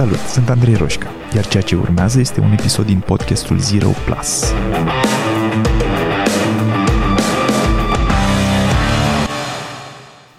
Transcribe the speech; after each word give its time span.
Salut, 0.00 0.18
sunt 0.18 0.48
Andrei 0.48 0.74
Roșca, 0.74 1.10
iar 1.34 1.46
ceea 1.46 1.62
ce 1.62 1.76
urmează 1.76 2.20
este 2.20 2.40
un 2.40 2.52
episod 2.52 2.86
din 2.86 3.00
podcastul 3.00 3.58
Zero 3.58 3.88
Plus. 4.04 4.52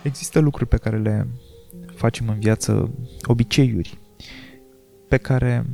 Există 0.04 0.40
lucruri 0.40 0.70
pe 0.70 0.78
care 0.78 0.98
le 0.98 1.28
facem 1.96 2.28
în 2.28 2.40
viață, 2.40 2.92
obiceiuri, 3.24 3.98
pe 5.08 5.18
care 5.18 5.66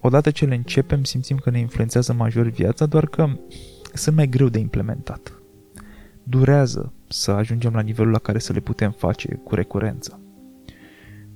odată 0.00 0.30
ce 0.30 0.44
le 0.44 0.54
începem 0.54 1.04
simțim 1.04 1.36
că 1.36 1.50
ne 1.50 1.58
influențează 1.58 2.12
major 2.12 2.46
viața, 2.46 2.86
doar 2.86 3.06
că 3.06 3.28
sunt 3.92 4.16
mai 4.16 4.28
greu 4.28 4.48
de 4.48 4.58
implementat. 4.58 5.32
Durează 6.22 6.92
să 7.08 7.30
ajungem 7.30 7.72
la 7.74 7.80
nivelul 7.80 8.12
la 8.12 8.18
care 8.18 8.38
să 8.38 8.52
le 8.52 8.60
putem 8.60 8.90
face 8.90 9.40
cu 9.44 9.54
recurență. 9.54 10.20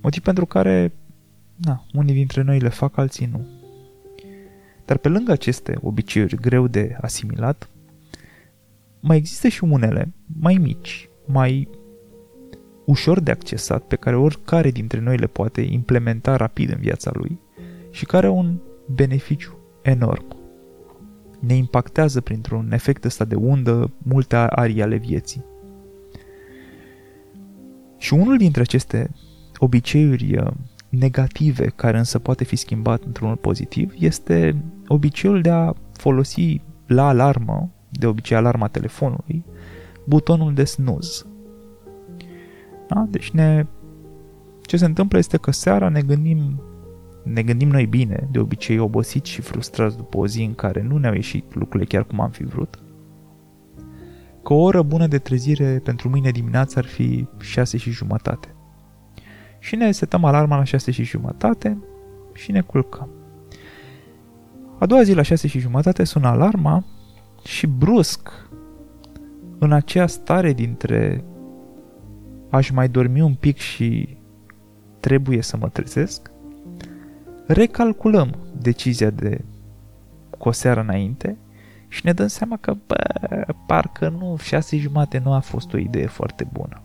Motiv 0.01 0.21
pentru 0.21 0.45
care, 0.45 0.93
na, 1.63 1.85
unii 1.93 2.13
dintre 2.13 2.41
noi 2.41 2.59
le 2.59 2.69
fac, 2.69 2.97
alții 2.97 3.29
nu. 3.31 3.47
Dar 4.85 4.97
pe 4.97 5.07
lângă 5.07 5.31
aceste 5.31 5.77
obiceiuri 5.81 6.35
greu 6.35 6.67
de 6.67 6.97
asimilat, 7.01 7.69
mai 8.99 9.17
există 9.17 9.47
și 9.47 9.63
unele 9.63 10.13
mai 10.39 10.53
mici, 10.53 11.09
mai 11.25 11.67
ușor 12.85 13.19
de 13.19 13.31
accesat, 13.31 13.83
pe 13.83 13.95
care 13.95 14.15
oricare 14.15 14.71
dintre 14.71 14.99
noi 14.99 15.17
le 15.17 15.27
poate 15.27 15.61
implementa 15.61 16.35
rapid 16.35 16.69
în 16.69 16.79
viața 16.79 17.11
lui 17.13 17.39
și 17.91 18.05
care 18.05 18.27
au 18.27 18.37
un 18.37 18.59
beneficiu 18.85 19.57
enorm. 19.81 20.35
Ne 21.39 21.53
impactează 21.53 22.21
printr-un 22.21 22.71
efect 22.71 23.05
ăsta 23.05 23.25
de 23.25 23.35
undă 23.35 23.91
multe 23.97 24.35
arii 24.35 24.81
ale 24.81 24.95
vieții. 24.95 25.45
Și 27.97 28.13
unul 28.13 28.37
dintre 28.37 28.61
aceste 28.61 29.11
obiceiuri 29.57 30.37
uh, 30.37 30.51
negative, 30.91 31.65
care 31.65 31.97
însă 31.97 32.19
poate 32.19 32.43
fi 32.43 32.55
schimbat 32.55 33.03
într-unul 33.03 33.35
pozitiv, 33.35 33.93
este 33.97 34.63
obiceiul 34.87 35.41
de 35.41 35.49
a 35.49 35.73
folosi 35.93 36.61
la 36.87 37.07
alarmă, 37.07 37.71
de 37.89 38.07
obicei 38.07 38.37
alarma 38.37 38.67
telefonului, 38.67 39.45
butonul 40.05 40.53
de 40.53 40.63
snooze. 40.63 41.25
Da? 42.87 43.07
Deci 43.09 43.31
ne... 43.31 43.65
ce 44.61 44.77
se 44.77 44.85
întâmplă 44.85 45.17
este 45.17 45.37
că 45.37 45.51
seara 45.51 45.89
ne 45.89 46.01
gândim 46.01 46.61
ne 47.23 47.43
gândim 47.43 47.69
noi 47.69 47.85
bine, 47.85 48.27
de 48.31 48.39
obicei 48.39 48.77
obosiți 48.77 49.29
și 49.29 49.41
frustrați 49.41 49.97
după 49.97 50.17
o 50.17 50.27
zi 50.27 50.43
în 50.43 50.53
care 50.53 50.81
nu 50.81 50.97
ne-au 50.97 51.13
ieșit 51.13 51.55
lucrurile 51.55 51.89
chiar 51.89 52.03
cum 52.03 52.19
am 52.19 52.29
fi 52.29 52.43
vrut, 52.43 52.79
că 54.43 54.53
o 54.53 54.61
oră 54.61 54.81
bună 54.81 55.07
de 55.07 55.17
trezire 55.17 55.81
pentru 55.83 56.09
mâine 56.09 56.31
dimineață 56.31 56.79
ar 56.79 56.85
fi 56.85 57.27
6 57.39 57.77
și 57.77 57.91
jumătate. 57.91 58.55
Și 59.61 59.75
ne 59.75 59.91
setăm 59.91 60.23
alarma 60.23 60.57
la 60.57 60.63
6 60.63 60.91
și 60.91 61.03
jumătate 61.03 61.77
și 62.33 62.51
ne 62.51 62.61
culcăm. 62.61 63.09
A 64.79 64.85
doua 64.85 65.03
zi 65.03 65.13
la 65.13 65.21
6 65.21 65.47
și 65.47 65.59
jumătate 65.59 66.03
sună 66.03 66.27
alarma 66.27 66.83
și 67.43 67.67
brusc, 67.67 68.29
în 69.57 69.71
acea 69.71 70.07
stare 70.07 70.53
dintre 70.53 71.23
aș 72.49 72.69
mai 72.69 72.89
dormi 72.89 73.21
un 73.21 73.33
pic 73.33 73.57
și 73.57 74.17
trebuie 74.99 75.41
să 75.41 75.57
mă 75.57 75.69
trezesc, 75.69 76.31
recalculăm 77.47 78.35
decizia 78.61 79.09
de 79.09 79.43
cu 80.29 80.47
o 80.47 80.51
seară 80.51 80.79
înainte 80.79 81.37
și 81.87 82.01
ne 82.03 82.13
dăm 82.13 82.27
seama 82.27 82.57
că, 82.57 82.75
bă, 82.87 82.95
parcă 83.67 84.09
nu, 84.09 84.37
șase 84.37 84.77
jumate 84.77 85.21
nu 85.23 85.33
a 85.33 85.39
fost 85.39 85.73
o 85.73 85.77
idee 85.77 86.07
foarte 86.07 86.47
bună. 86.51 86.81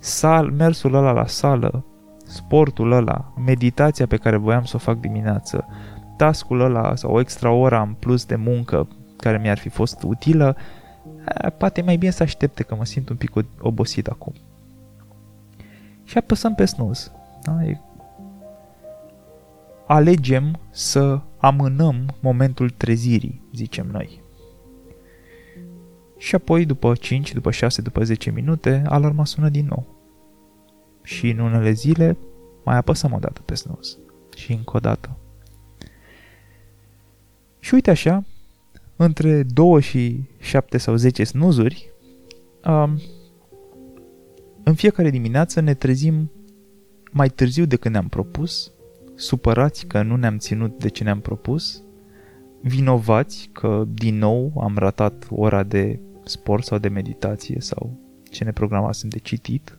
Sal, 0.00 0.50
mersul 0.50 0.94
ăla 0.94 1.12
la 1.12 1.26
sală, 1.26 1.84
sportul 2.24 2.92
ăla, 2.92 3.32
meditația 3.44 4.06
pe 4.06 4.16
care 4.16 4.36
voiam 4.36 4.64
să 4.64 4.76
o 4.76 4.78
fac 4.78 5.00
dimineață, 5.00 5.66
tascul 6.16 6.60
ăla 6.60 6.94
sau 6.94 7.12
o 7.12 7.20
extra 7.20 7.50
ora 7.50 7.82
în 7.82 7.92
plus 7.92 8.24
de 8.24 8.36
muncă 8.36 8.88
care 9.16 9.38
mi-ar 9.38 9.58
fi 9.58 9.68
fost 9.68 10.02
utilă, 10.02 10.56
poate 11.58 11.82
mai 11.82 11.96
bine 11.96 12.10
să 12.10 12.22
aștepte 12.22 12.62
că 12.62 12.74
mă 12.74 12.84
simt 12.84 13.08
un 13.08 13.16
pic 13.16 13.32
obosit 13.60 14.06
acum. 14.06 14.32
Și 16.04 16.18
apăsăm 16.18 16.54
pe 16.54 16.64
snooze. 16.64 17.10
Da? 17.42 17.64
E 17.64 17.80
alegem 19.86 20.58
să 20.70 21.20
amânăm 21.38 22.14
momentul 22.20 22.70
trezirii, 22.70 23.48
zicem 23.54 23.86
noi. 23.92 24.22
Și 26.18 26.34
apoi, 26.34 26.64
după 26.64 26.94
5, 26.94 27.32
după 27.32 27.50
6, 27.50 27.82
după 27.82 28.04
10 28.04 28.30
minute, 28.30 28.82
alarma 28.86 29.24
sună 29.24 29.48
din 29.48 29.66
nou. 29.68 29.86
Și 31.02 31.30
în 31.30 31.38
unele 31.38 31.70
zile 31.70 32.16
mai 32.64 32.76
apăsăm 32.76 33.12
o 33.12 33.18
dată 33.18 33.40
pe 33.40 33.54
snooze. 33.54 33.96
Și 34.36 34.52
încă 34.52 34.76
o 34.76 34.80
dată. 34.80 35.16
Și 37.58 37.74
uite 37.74 37.90
așa, 37.90 38.24
între 38.96 39.42
2 39.42 39.80
și 39.80 40.22
7 40.38 40.78
sau 40.78 40.94
10 40.94 41.24
snuzuri, 41.24 41.90
um, 42.64 43.00
în 44.62 44.74
fiecare 44.74 45.10
dimineață 45.10 45.60
ne 45.60 45.74
trezim 45.74 46.30
mai 47.10 47.28
târziu 47.28 47.64
decât 47.64 47.90
ne-am 47.90 48.08
propus 48.08 48.72
supărați 49.18 49.86
că 49.86 50.02
nu 50.02 50.16
ne-am 50.16 50.38
ținut 50.38 50.78
de 50.78 50.88
ce 50.88 51.04
ne-am 51.04 51.20
propus, 51.20 51.82
vinovați 52.60 53.50
că 53.52 53.84
din 53.88 54.18
nou 54.18 54.52
am 54.60 54.74
ratat 54.76 55.26
ora 55.30 55.62
de 55.62 56.00
sport 56.28 56.64
sau 56.64 56.78
de 56.78 56.88
meditație 56.88 57.56
sau 57.60 57.98
ce 58.30 58.44
ne 58.44 58.52
programasem 58.52 59.08
de 59.08 59.18
citit 59.18 59.78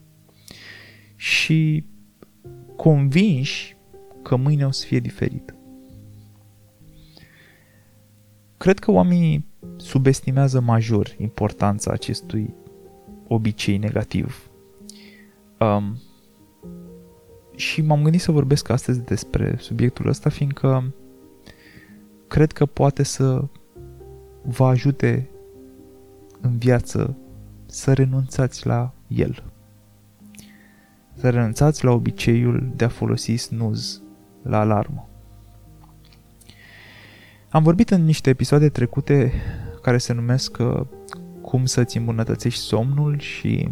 și 1.16 1.86
convinși 2.76 3.78
că 4.24 4.36
mâine 4.36 4.66
o 4.66 4.72
să 4.72 4.86
fie 4.86 5.00
diferit. 5.00 5.54
Cred 8.58 8.80
că 8.80 8.92
oamenii 8.92 9.46
subestimează 9.78 10.60
major 10.60 11.16
importanța 11.18 11.92
acestui 11.92 12.54
obicei 13.28 13.78
negativ. 13.78 14.50
Um, 15.60 16.02
și 17.56 17.82
m-am 17.82 18.02
gândit 18.02 18.22
să 18.22 18.32
vorbesc 18.32 18.70
astăzi 18.70 19.02
despre 19.02 19.56
subiectul 19.60 20.08
ăsta, 20.08 20.30
fiindcă 20.30 20.94
cred 22.28 22.52
că 22.52 22.66
poate 22.66 23.04
să 23.04 23.48
vă 24.44 24.66
ajute 24.66 25.30
în 25.34 25.39
viață 26.42 27.18
să 27.66 27.94
renunțați 27.94 28.68
la 28.68 28.94
el. 29.08 29.44
Să 31.14 31.30
renunțați 31.30 31.84
la 31.84 31.92
obiceiul 31.92 32.72
de 32.76 32.84
a 32.86 32.90
folosi 32.90 33.36
snooze 33.36 34.02
la 34.42 34.60
alarmă. 34.60 35.10
Am 37.50 37.64
vorbit 37.64 37.90
în 37.90 38.04
niște 38.04 38.30
episoade 38.30 38.70
trecute 38.70 39.34
care 39.82 39.98
se 39.98 40.14
numesc 40.14 40.58
uh, 40.60 40.82
cum 41.42 41.66
să-ți 41.66 41.98
îmbunătățești 41.98 42.62
somnul 42.62 43.20
și 43.20 43.70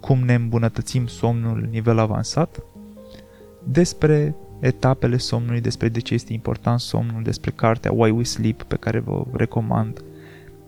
cum 0.00 0.18
ne 0.18 0.34
îmbunătățim 0.34 1.06
somnul 1.06 1.68
nivel 1.70 1.98
avansat 1.98 2.62
despre 3.64 4.34
etapele 4.60 5.16
somnului, 5.16 5.60
despre 5.60 5.88
de 5.88 6.00
ce 6.00 6.14
este 6.14 6.32
important 6.32 6.80
somnul, 6.80 7.22
despre 7.22 7.50
cartea 7.50 7.92
Why 7.92 8.10
We 8.10 8.22
Sleep 8.22 8.62
pe 8.62 8.76
care 8.76 8.98
vă 8.98 9.24
recomand. 9.32 10.04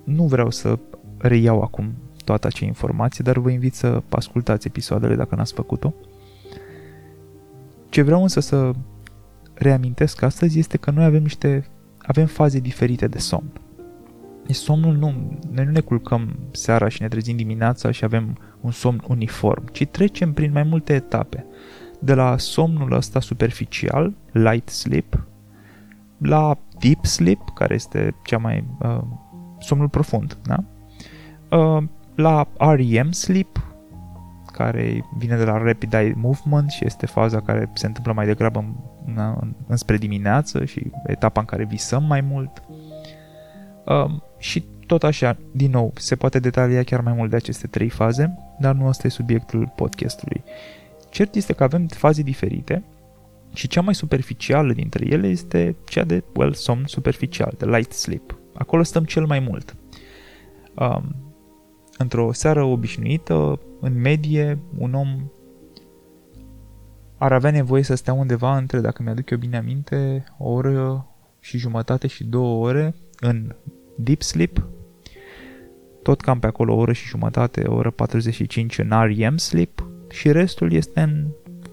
Nu 0.04 0.24
vreau 0.24 0.50
să 0.50 0.78
reiau 1.26 1.62
acum 1.62 1.94
toată 2.24 2.46
acea 2.46 2.66
informație, 2.66 3.24
dar 3.26 3.38
vă 3.38 3.50
invit 3.50 3.74
să 3.74 4.02
ascultați 4.08 4.66
episoadele 4.66 5.14
dacă 5.14 5.34
n-ați 5.34 5.52
făcut-o. 5.52 5.94
Ce 7.88 8.02
vreau 8.02 8.22
însă 8.22 8.40
să 8.40 8.70
reamintesc 9.54 10.22
astăzi 10.22 10.58
este 10.58 10.76
că 10.76 10.90
noi 10.90 11.04
avem 11.04 11.22
niște 11.22 11.66
avem 12.06 12.26
faze 12.26 12.58
diferite 12.58 13.06
de 13.06 13.18
somn. 13.18 13.50
Deci 14.46 14.56
somnul 14.56 14.94
nu, 14.94 15.38
noi 15.50 15.64
nu 15.64 15.70
ne 15.70 15.80
culcăm 15.80 16.38
seara 16.50 16.88
și 16.88 17.02
ne 17.02 17.08
trezim 17.08 17.36
dimineața 17.36 17.90
și 17.90 18.04
avem 18.04 18.38
un 18.60 18.70
somn 18.70 19.04
uniform, 19.08 19.64
ci 19.72 19.86
trecem 19.86 20.32
prin 20.32 20.52
mai 20.52 20.62
multe 20.62 20.94
etape 20.94 21.46
de 21.98 22.14
la 22.14 22.38
somnul 22.38 22.92
ăsta 22.92 23.20
superficial, 23.20 24.12
light 24.32 24.68
sleep, 24.68 25.26
la 26.18 26.58
deep 26.80 27.04
sleep, 27.04 27.40
care 27.54 27.74
este 27.74 28.14
cea 28.24 28.38
mai 28.38 28.64
uh, 28.82 29.00
somnul 29.58 29.88
profund, 29.88 30.38
da? 30.42 30.64
Uh, 31.54 31.82
la 32.14 32.48
REM 32.58 33.10
sleep, 33.10 33.74
care 34.52 35.04
vine 35.16 35.36
de 35.36 35.44
la 35.44 35.58
Rapid 35.58 35.92
Eye 35.92 36.14
Movement 36.16 36.70
și 36.70 36.84
este 36.84 37.06
faza 37.06 37.40
care 37.40 37.70
se 37.74 37.86
întâmplă 37.86 38.12
mai 38.12 38.26
degrabă 38.26 38.58
în, 38.58 39.16
în, 39.40 39.54
înspre 39.66 39.96
dimineață 39.96 40.64
și 40.64 40.90
etapa 41.06 41.40
în 41.40 41.46
care 41.46 41.64
visăm 41.64 42.04
mai 42.04 42.20
mult. 42.20 42.62
Uh, 43.84 44.20
și 44.38 44.64
tot 44.86 45.02
așa, 45.02 45.36
din 45.52 45.70
nou, 45.70 45.92
se 45.96 46.16
poate 46.16 46.38
detalia 46.38 46.82
chiar 46.82 47.00
mai 47.00 47.12
mult 47.12 47.30
de 47.30 47.36
aceste 47.36 47.66
trei 47.66 47.88
faze, 47.88 48.38
dar 48.60 48.74
nu 48.74 48.86
asta 48.86 49.06
e 49.06 49.10
subiectul 49.10 49.72
podcastului. 49.76 50.42
Cert 51.10 51.34
este 51.34 51.52
că 51.52 51.62
avem 51.62 51.86
faze 51.86 52.22
diferite 52.22 52.84
și 53.52 53.68
cea 53.68 53.80
mai 53.80 53.94
superficială 53.94 54.72
dintre 54.72 55.06
ele 55.06 55.26
este 55.26 55.76
cea 55.88 56.04
de, 56.04 56.24
well, 56.34 56.52
somn 56.52 56.84
superficial, 56.86 57.54
de 57.58 57.66
light 57.66 57.92
sleep. 57.92 58.38
Acolo 58.54 58.82
stăm 58.82 59.04
cel 59.04 59.26
mai 59.26 59.38
mult. 59.38 59.76
Um, 60.74 61.33
într-o 61.98 62.32
seară 62.32 62.62
obișnuită, 62.62 63.60
în 63.80 64.00
medie, 64.00 64.58
un 64.78 64.94
om 64.94 65.30
ar 67.16 67.32
avea 67.32 67.50
nevoie 67.50 67.82
să 67.82 67.94
stea 67.94 68.12
undeva 68.12 68.56
între, 68.56 68.80
dacă 68.80 69.02
mi-aduc 69.02 69.30
eu 69.30 69.38
bine 69.38 69.56
aminte, 69.56 70.24
o 70.38 70.50
oră 70.50 71.08
și 71.40 71.58
jumătate 71.58 72.06
și 72.06 72.24
două 72.24 72.66
ore 72.66 72.94
în 73.20 73.54
deep 73.96 74.22
sleep, 74.22 74.68
tot 76.02 76.20
cam 76.20 76.38
pe 76.38 76.46
acolo 76.46 76.74
o 76.74 76.78
oră 76.78 76.92
și 76.92 77.06
jumătate, 77.06 77.64
o 77.66 77.74
oră 77.74 77.90
45 77.90 78.78
în 78.78 78.90
REM 78.90 79.36
sleep 79.36 79.88
și 80.10 80.32
restul 80.32 80.72
este 80.72 81.00
în 81.00 81.26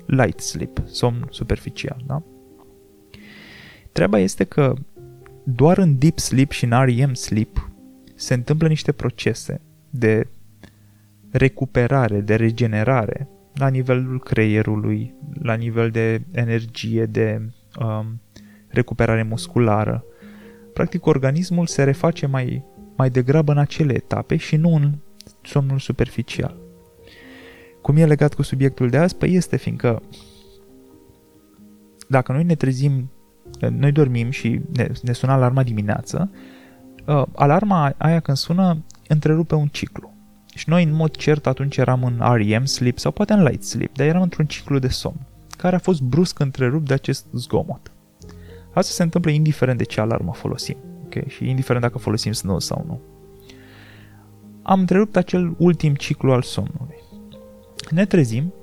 light 0.05 0.39
sleep, 0.39 0.83
somn 0.85 1.27
superficial, 1.29 2.03
da? 2.05 2.23
Treaba 3.91 4.19
este 4.19 4.43
că 4.43 4.73
doar 5.43 5.77
în 5.77 5.97
deep 5.97 6.19
sleep 6.19 6.51
și 6.51 6.65
în 6.65 6.85
REM 6.85 7.13
sleep 7.13 7.71
se 8.15 8.33
întâmplă 8.33 8.67
niște 8.67 8.91
procese 8.91 9.61
de 9.91 10.27
recuperare, 11.31 12.21
de 12.21 12.35
regenerare 12.35 13.27
la 13.53 13.67
nivelul 13.67 14.19
creierului, 14.19 15.13
la 15.41 15.53
nivel 15.53 15.89
de 15.89 16.21
energie, 16.31 17.05
de 17.05 17.41
um, 17.79 18.21
recuperare 18.67 19.23
musculară. 19.23 20.03
Practic, 20.73 21.05
organismul 21.05 21.67
se 21.67 21.83
reface 21.83 22.25
mai, 22.25 22.63
mai 22.95 23.09
degrabă 23.09 23.51
în 23.51 23.57
acele 23.57 23.93
etape 23.93 24.35
și 24.35 24.55
nu 24.55 24.75
în 24.75 24.91
somnul 25.41 25.79
superficial. 25.79 26.57
Cum 27.81 27.95
e 27.97 28.05
legat 28.05 28.33
cu 28.33 28.41
subiectul 28.41 28.89
de 28.89 28.97
azi? 28.97 29.15
Păi 29.15 29.33
este 29.33 29.57
fiindcă 29.57 30.01
dacă 32.07 32.31
noi 32.31 32.43
ne 32.43 32.55
trezim, 32.55 33.11
noi 33.69 33.91
dormim 33.91 34.29
și 34.29 34.61
ne, 34.73 34.87
ne 35.01 35.11
sună 35.11 35.31
alarma 35.31 35.63
dimineață, 35.63 36.31
uh, 37.05 37.23
alarma 37.35 37.93
aia 37.97 38.19
când 38.19 38.37
sună 38.37 38.83
întrerupe 39.11 39.55
un 39.55 39.67
ciclu. 39.67 40.13
Și 40.55 40.69
noi 40.69 40.83
în 40.83 40.93
mod 40.93 41.15
cert 41.15 41.47
atunci 41.47 41.77
eram 41.77 42.03
în 42.03 42.35
REM 42.35 42.65
sleep 42.65 42.97
sau 42.97 43.11
poate 43.11 43.33
în 43.33 43.43
light 43.43 43.63
sleep, 43.63 43.95
dar 43.95 44.07
eram 44.07 44.21
într-un 44.21 44.45
ciclu 44.45 44.79
de 44.79 44.87
somn, 44.87 45.27
care 45.57 45.75
a 45.75 45.79
fost 45.79 46.01
brusc 46.01 46.39
întrerupt 46.39 46.87
de 46.87 46.93
acest 46.93 47.25
zgomot. 47.33 47.91
Asta 48.73 48.91
se 48.91 49.03
întâmplă 49.03 49.31
indiferent 49.31 49.77
de 49.77 49.83
ce 49.83 50.01
alarmă 50.01 50.33
folosim, 50.33 50.77
ok? 51.05 51.27
Și 51.27 51.49
indiferent 51.49 51.83
dacă 51.83 51.97
folosim 51.97 52.31
snooze 52.31 52.65
sau 52.65 52.83
nu. 52.87 53.01
Am 54.61 54.79
întrerupt 54.79 55.15
acel 55.15 55.55
ultim 55.57 55.95
ciclu 55.95 56.31
al 56.31 56.41
somnului. 56.41 56.95
Ne 57.89 58.05
trezim 58.05 58.53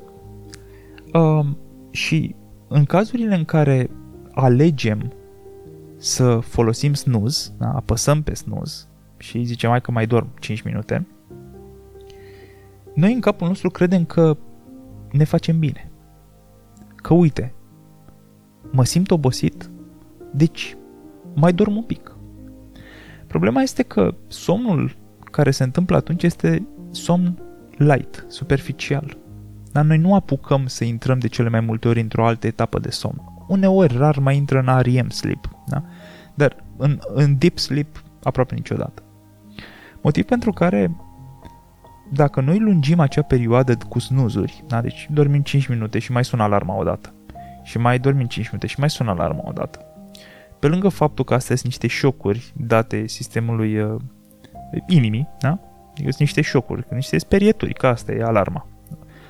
uh, 1.12 1.46
și 1.90 2.34
în 2.68 2.84
cazurile 2.84 3.34
în 3.34 3.44
care 3.44 3.90
alegem 4.30 5.12
să 5.96 6.38
folosim 6.38 6.94
snooze, 6.94 7.50
da, 7.58 7.68
apăsăm 7.68 8.22
pe 8.22 8.34
snooze 8.34 8.88
și 9.18 9.42
zicem 9.42 9.70
mai 9.70 9.80
că 9.80 9.90
mai 9.90 10.06
dorm 10.06 10.28
5 10.40 10.62
minute, 10.62 11.06
noi 12.94 13.12
în 13.12 13.20
capul 13.20 13.46
nostru 13.46 13.70
credem 13.70 14.04
că 14.04 14.36
ne 15.12 15.24
facem 15.24 15.58
bine. 15.58 15.90
Că 16.96 17.14
uite, 17.14 17.54
mă 18.70 18.84
simt 18.84 19.10
obosit, 19.10 19.70
deci 20.32 20.76
mai 21.34 21.52
dorm 21.52 21.76
un 21.76 21.82
pic. 21.82 22.16
Problema 23.26 23.62
este 23.62 23.82
că 23.82 24.14
somnul 24.26 24.96
care 25.30 25.50
se 25.50 25.62
întâmplă 25.62 25.96
atunci 25.96 26.22
este 26.22 26.66
somn 26.90 27.38
light, 27.76 28.24
superficial. 28.28 29.16
Dar 29.72 29.84
noi 29.84 29.98
nu 29.98 30.14
apucăm 30.14 30.66
să 30.66 30.84
intrăm 30.84 31.18
de 31.18 31.28
cele 31.28 31.48
mai 31.48 31.60
multe 31.60 31.88
ori 31.88 32.00
într-o 32.00 32.26
altă 32.26 32.46
etapă 32.46 32.78
de 32.78 32.90
somn. 32.90 33.22
Uneori, 33.48 33.96
rar 33.96 34.18
mai 34.18 34.36
intră 34.36 34.58
în 34.58 34.80
REM 34.82 35.08
sleep, 35.08 35.48
da? 35.66 35.82
dar 36.34 36.64
în, 36.76 36.98
în 37.14 37.38
deep 37.38 37.58
sleep 37.58 38.02
aproape 38.22 38.54
niciodată. 38.54 39.02
Motiv 40.02 40.24
pentru 40.24 40.52
care 40.52 40.90
dacă 42.12 42.40
noi 42.40 42.58
lungim 42.58 43.00
acea 43.00 43.22
perioadă 43.22 43.76
cu 43.88 43.98
snuzuri, 43.98 44.64
da? 44.66 44.80
deci 44.80 45.08
dormim 45.10 45.42
5 45.42 45.66
minute 45.66 45.98
și 45.98 46.12
mai 46.12 46.24
sună 46.24 46.42
alarma 46.42 46.76
odată, 46.76 47.14
și 47.62 47.78
mai 47.78 47.98
dormim 47.98 48.26
5 48.26 48.46
minute 48.46 48.66
și 48.66 48.80
mai 48.80 48.90
sună 48.90 49.10
alarma 49.10 49.42
odată, 49.44 49.84
pe 50.58 50.66
lângă 50.66 50.88
faptul 50.88 51.24
că 51.24 51.34
astea 51.34 51.56
sunt 51.56 51.66
niște 51.66 51.86
șocuri 51.86 52.52
date 52.56 53.06
sistemului 53.06 53.80
uh, 53.80 54.00
inimii, 54.86 55.28
da? 55.40 55.58
Adică 55.90 56.08
sunt 56.08 56.18
niște 56.18 56.40
șocuri, 56.40 56.86
niște 56.90 57.18
sperieturi, 57.18 57.72
că 57.74 57.86
asta 57.86 58.12
e 58.12 58.22
alarma. 58.22 58.66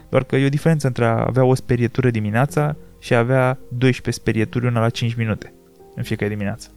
Doar 0.08 0.24
că 0.24 0.36
e 0.36 0.46
o 0.46 0.48
diferență 0.48 0.86
între 0.86 1.04
a 1.04 1.24
avea 1.26 1.44
o 1.44 1.54
sperietură 1.54 2.10
dimineața 2.10 2.76
și 2.98 3.14
a 3.14 3.18
avea 3.18 3.58
12 3.68 4.10
sperieturi 4.22 4.66
una 4.66 4.80
la 4.80 4.90
5 4.90 5.14
minute 5.14 5.52
în 5.94 6.02
fiecare 6.02 6.30
dimineață. 6.30 6.70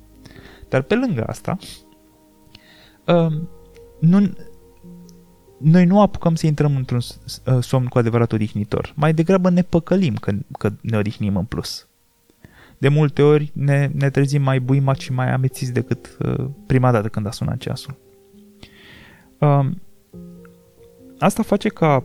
Dar 0.70 0.82
pe 0.82 0.96
lângă 0.96 1.24
asta, 1.28 1.58
uh, 3.06 3.42
nu, 4.01 4.33
noi 5.57 5.86
nu 5.86 6.01
apucăm 6.01 6.36
să 6.36 6.48
intrăm 6.48 6.75
într-un 6.75 7.00
uh, 7.45 7.63
somn 7.63 7.86
cu 7.86 7.98
adevărat 7.98 8.31
odihnitor. 8.31 8.94
Mai 8.95 9.13
degrabă 9.13 9.50
ne 9.50 9.62
păcălim 9.62 10.15
când, 10.15 10.45
că 10.57 10.71
ne 10.81 10.98
odihnim 10.98 11.36
în 11.36 11.45
plus. 11.45 11.88
De 12.77 12.88
multe 12.88 13.21
ori 13.21 13.51
ne, 13.53 13.89
ne 13.94 14.09
trezim 14.09 14.42
mai 14.42 14.59
buimați 14.59 15.03
și 15.03 15.12
mai 15.12 15.31
amețiți 15.31 15.71
decât 15.71 16.18
uh, 16.19 16.45
prima 16.65 16.92
dată 16.92 17.07
când 17.07 17.27
a 17.27 17.31
sunat 17.31 17.57
ceasul. 17.57 17.98
Uh, 19.38 19.69
asta 21.19 21.44
face 21.44 21.69
ca 21.69 22.04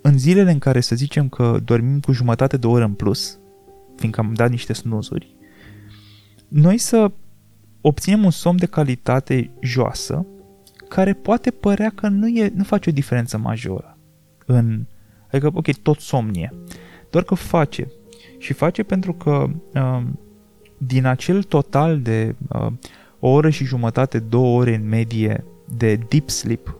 în 0.00 0.18
zilele 0.18 0.50
în 0.50 0.58
care 0.58 0.80
să 0.80 0.94
zicem 0.94 1.28
că 1.28 1.60
dormim 1.64 2.00
cu 2.00 2.12
jumătate 2.12 2.56
de 2.56 2.66
oră 2.66 2.84
în 2.84 2.92
plus, 2.92 3.38
fiindcă 3.96 4.20
am 4.20 4.32
dat 4.34 4.50
niște 4.50 4.72
snuzuri, 4.72 5.36
noi 6.48 6.78
să 6.78 7.10
obținem 7.82 8.24
un 8.24 8.30
somn 8.30 8.58
de 8.58 8.66
calitate 8.66 9.50
joasă, 9.60 10.26
care 10.88 11.12
poate 11.12 11.50
părea 11.50 11.92
că 11.94 12.08
nu, 12.08 12.28
e, 12.28 12.52
nu 12.54 12.62
face 12.62 12.90
o 12.90 12.92
diferență 12.92 13.38
majoră. 13.38 13.98
În, 14.46 14.86
adică, 15.30 15.50
ok, 15.54 15.74
tot 15.74 16.00
somnie. 16.00 16.54
Doar 17.10 17.24
că 17.24 17.34
face. 17.34 17.86
Și 18.38 18.52
face 18.52 18.82
pentru 18.82 19.12
că 19.12 19.46
uh, 19.74 20.02
din 20.78 21.06
acel 21.06 21.42
total 21.42 22.00
de 22.00 22.34
uh, 22.48 22.72
o 23.18 23.28
oră 23.28 23.50
și 23.50 23.64
jumătate, 23.64 24.18
două 24.18 24.58
ore 24.60 24.74
în 24.74 24.88
medie 24.88 25.44
de 25.76 25.96
deep 26.08 26.28
sleep, 26.28 26.76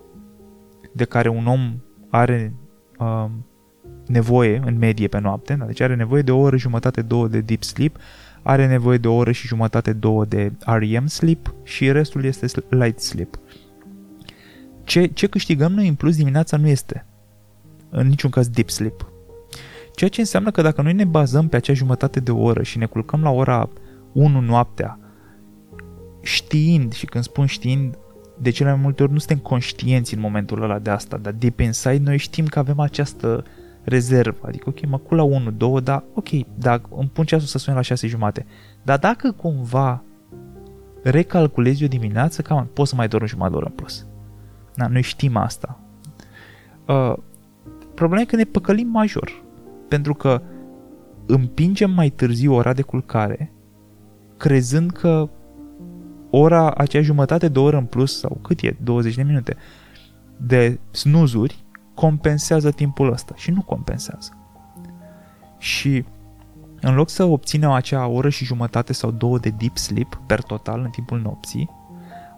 de 0.92 1.04
care 1.04 1.28
un 1.28 1.46
om 1.46 1.74
are 2.10 2.54
uh, 2.98 3.26
nevoie 4.06 4.62
în 4.64 4.78
medie 4.78 5.08
pe 5.08 5.18
noapte, 5.18 5.54
da? 5.54 5.64
deci 5.64 5.80
are 5.80 5.94
nevoie 5.94 6.22
de 6.22 6.30
o 6.30 6.38
oră 6.38 6.56
jumătate, 6.56 7.02
două 7.02 7.28
de 7.28 7.40
deep 7.40 7.62
sleep, 7.62 7.96
are 8.42 8.66
nevoie 8.66 8.98
de 8.98 9.08
o 9.08 9.14
oră 9.14 9.32
și 9.32 9.46
jumătate, 9.46 9.92
două 9.92 10.24
de 10.24 10.52
REM 10.58 11.06
sleep 11.06 11.54
și 11.62 11.92
restul 11.92 12.24
este 12.24 12.46
light 12.68 13.00
sleep. 13.00 13.38
Ce, 14.84 15.06
ce 15.06 15.26
câștigăm 15.26 15.72
noi 15.72 15.88
în 15.88 15.94
plus 15.94 16.16
dimineața 16.16 16.56
nu 16.56 16.68
este 16.68 17.06
în 17.90 18.06
niciun 18.06 18.30
caz 18.30 18.48
deep 18.48 18.70
sleep. 18.70 19.06
Ceea 19.94 20.10
ce 20.10 20.20
înseamnă 20.20 20.50
că 20.50 20.62
dacă 20.62 20.82
noi 20.82 20.92
ne 20.92 21.04
bazăm 21.04 21.48
pe 21.48 21.56
acea 21.56 21.72
jumătate 21.72 22.20
de 22.20 22.30
oră 22.30 22.62
și 22.62 22.78
ne 22.78 22.86
culcăm 22.86 23.22
la 23.22 23.30
ora 23.30 23.68
1 24.12 24.40
noaptea, 24.40 24.98
știind, 26.22 26.92
și 26.92 27.06
când 27.06 27.24
spun 27.24 27.46
știind, 27.46 27.96
de 28.38 28.50
cele 28.50 28.70
mai 28.70 28.80
multe 28.82 29.02
ori 29.02 29.12
nu 29.12 29.18
suntem 29.18 29.38
conștienți 29.38 30.14
în 30.14 30.20
momentul 30.20 30.62
ăla 30.62 30.78
de 30.78 30.90
asta, 30.90 31.16
dar 31.16 31.32
deep 31.32 31.60
inside 31.60 32.00
noi 32.04 32.16
știm 32.16 32.46
că 32.46 32.58
avem 32.58 32.80
această 32.80 33.44
rezervă. 33.84 34.46
Adică, 34.46 34.68
ok, 34.68 34.86
mă 34.86 34.98
cul 34.98 35.16
la 35.16 35.22
1, 35.22 35.50
2, 35.50 35.80
dar 35.80 36.04
ok, 36.14 36.28
dacă 36.58 36.88
îmi 36.96 37.10
pun 37.12 37.24
ceasul 37.24 37.46
să 37.46 37.58
sune 37.58 37.76
la 37.76 37.82
6 37.82 38.06
jumate. 38.06 38.46
Dar 38.82 38.98
dacă 38.98 39.32
cumva 39.32 40.02
recalculezi 41.02 41.84
o 41.84 41.88
dimineață, 41.88 42.42
cam 42.42 42.68
pot 42.72 42.86
să 42.86 42.94
mai 42.94 43.08
dorm 43.08 43.26
jumătate 43.26 43.50
de 43.50 43.56
oră 43.56 43.66
în 43.66 43.74
plus. 43.74 44.06
Da, 44.74 44.86
noi 44.86 45.02
știm 45.02 45.36
asta. 45.36 45.80
Uh, 46.86 47.14
problema 47.94 48.22
e 48.22 48.26
că 48.26 48.36
ne 48.36 48.44
păcălim 48.44 48.88
major. 48.88 49.42
Pentru 49.88 50.14
că 50.14 50.42
împingem 51.26 51.90
mai 51.90 52.10
târziu 52.10 52.54
ora 52.54 52.72
de 52.72 52.82
culcare, 52.82 53.52
crezând 54.36 54.90
că 54.90 55.28
ora, 56.30 56.70
acea 56.70 57.00
jumătate 57.00 57.48
de 57.48 57.58
oră 57.58 57.76
în 57.76 57.84
plus, 57.84 58.18
sau 58.18 58.38
cât 58.42 58.60
e, 58.60 58.76
20 58.82 59.14
de 59.14 59.22
minute, 59.22 59.56
de 60.36 60.78
snuzuri, 60.90 61.61
compensează 61.94 62.70
timpul 62.70 63.12
ăsta. 63.12 63.32
Și 63.36 63.50
nu 63.50 63.62
compensează. 63.62 64.36
Și 65.58 66.04
în 66.80 66.94
loc 66.94 67.10
să 67.10 67.24
obținem 67.24 67.70
acea 67.70 68.06
oră 68.06 68.28
și 68.28 68.44
jumătate 68.44 68.92
sau 68.92 69.10
două 69.10 69.38
de 69.38 69.50
deep 69.50 69.76
sleep 69.76 70.20
per 70.26 70.42
total 70.42 70.80
în 70.80 70.90
timpul 70.90 71.20
nopții, 71.20 71.70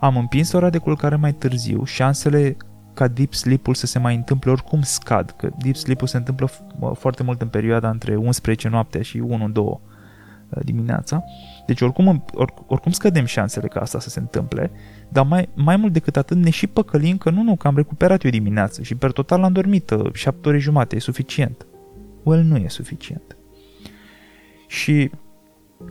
am 0.00 0.16
împins 0.16 0.52
ora 0.52 0.70
de 0.70 0.78
culcare 0.78 1.16
mai 1.16 1.32
târziu, 1.32 1.84
șansele 1.84 2.56
ca 2.94 3.08
deep 3.08 3.34
sleep-ul 3.34 3.74
să 3.74 3.86
se 3.86 3.98
mai 3.98 4.14
întâmple 4.14 4.50
oricum 4.50 4.82
scad, 4.82 5.30
că 5.30 5.50
deep 5.58 5.76
sleep-ul 5.76 6.06
se 6.06 6.16
întâmplă 6.16 6.50
foarte 6.94 7.22
mult 7.22 7.40
în 7.40 7.48
perioada 7.48 7.90
între 7.90 8.16
11 8.16 8.68
noaptea 8.68 9.02
și 9.02 9.18
1-2 9.18 9.54
uh, 9.54 9.80
dimineața. 10.62 11.24
Deci 11.66 11.80
oricum, 11.80 12.24
or, 12.34 12.54
oricum 12.66 12.92
scădem 12.92 13.24
șansele 13.24 13.68
ca 13.68 13.80
asta 13.80 14.00
să 14.00 14.08
se 14.08 14.18
întâmple, 14.18 14.70
dar 15.08 15.26
mai, 15.26 15.48
mai 15.54 15.76
mult 15.76 15.92
decât 15.92 16.16
atât 16.16 16.36
ne 16.36 16.50
și 16.50 16.66
păcălim 16.66 17.18
că 17.18 17.30
nu, 17.30 17.42
nu, 17.42 17.56
că 17.56 17.66
am 17.66 17.76
recuperat 17.76 18.24
eu 18.24 18.30
dimineață 18.30 18.82
și 18.82 18.94
per 18.94 19.12
total 19.12 19.42
am 19.42 19.52
dormit 19.52 19.94
7 20.12 20.38
uh, 20.38 20.46
ore 20.46 20.58
jumate, 20.58 20.96
e 20.96 20.98
suficient. 20.98 21.66
Well, 22.22 22.42
nu 22.42 22.56
e 22.56 22.68
suficient. 22.68 23.36
Și 24.66 25.10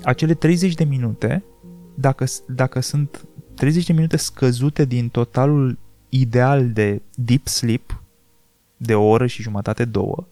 acele 0.03 0.33
30 0.33 0.73
de 0.73 0.83
minute, 0.83 1.43
dacă, 1.95 2.25
dacă 2.47 2.79
sunt 2.79 3.25
30 3.55 3.85
de 3.85 3.93
minute 3.93 4.17
scăzute 4.17 4.85
din 4.85 5.09
totalul 5.09 5.77
ideal 6.09 6.71
de 6.71 7.01
deep 7.15 7.47
sleep, 7.47 8.03
de 8.77 8.95
o 8.95 9.03
oră 9.03 9.25
și 9.25 9.41
jumătate, 9.41 9.85
două, 9.85 10.27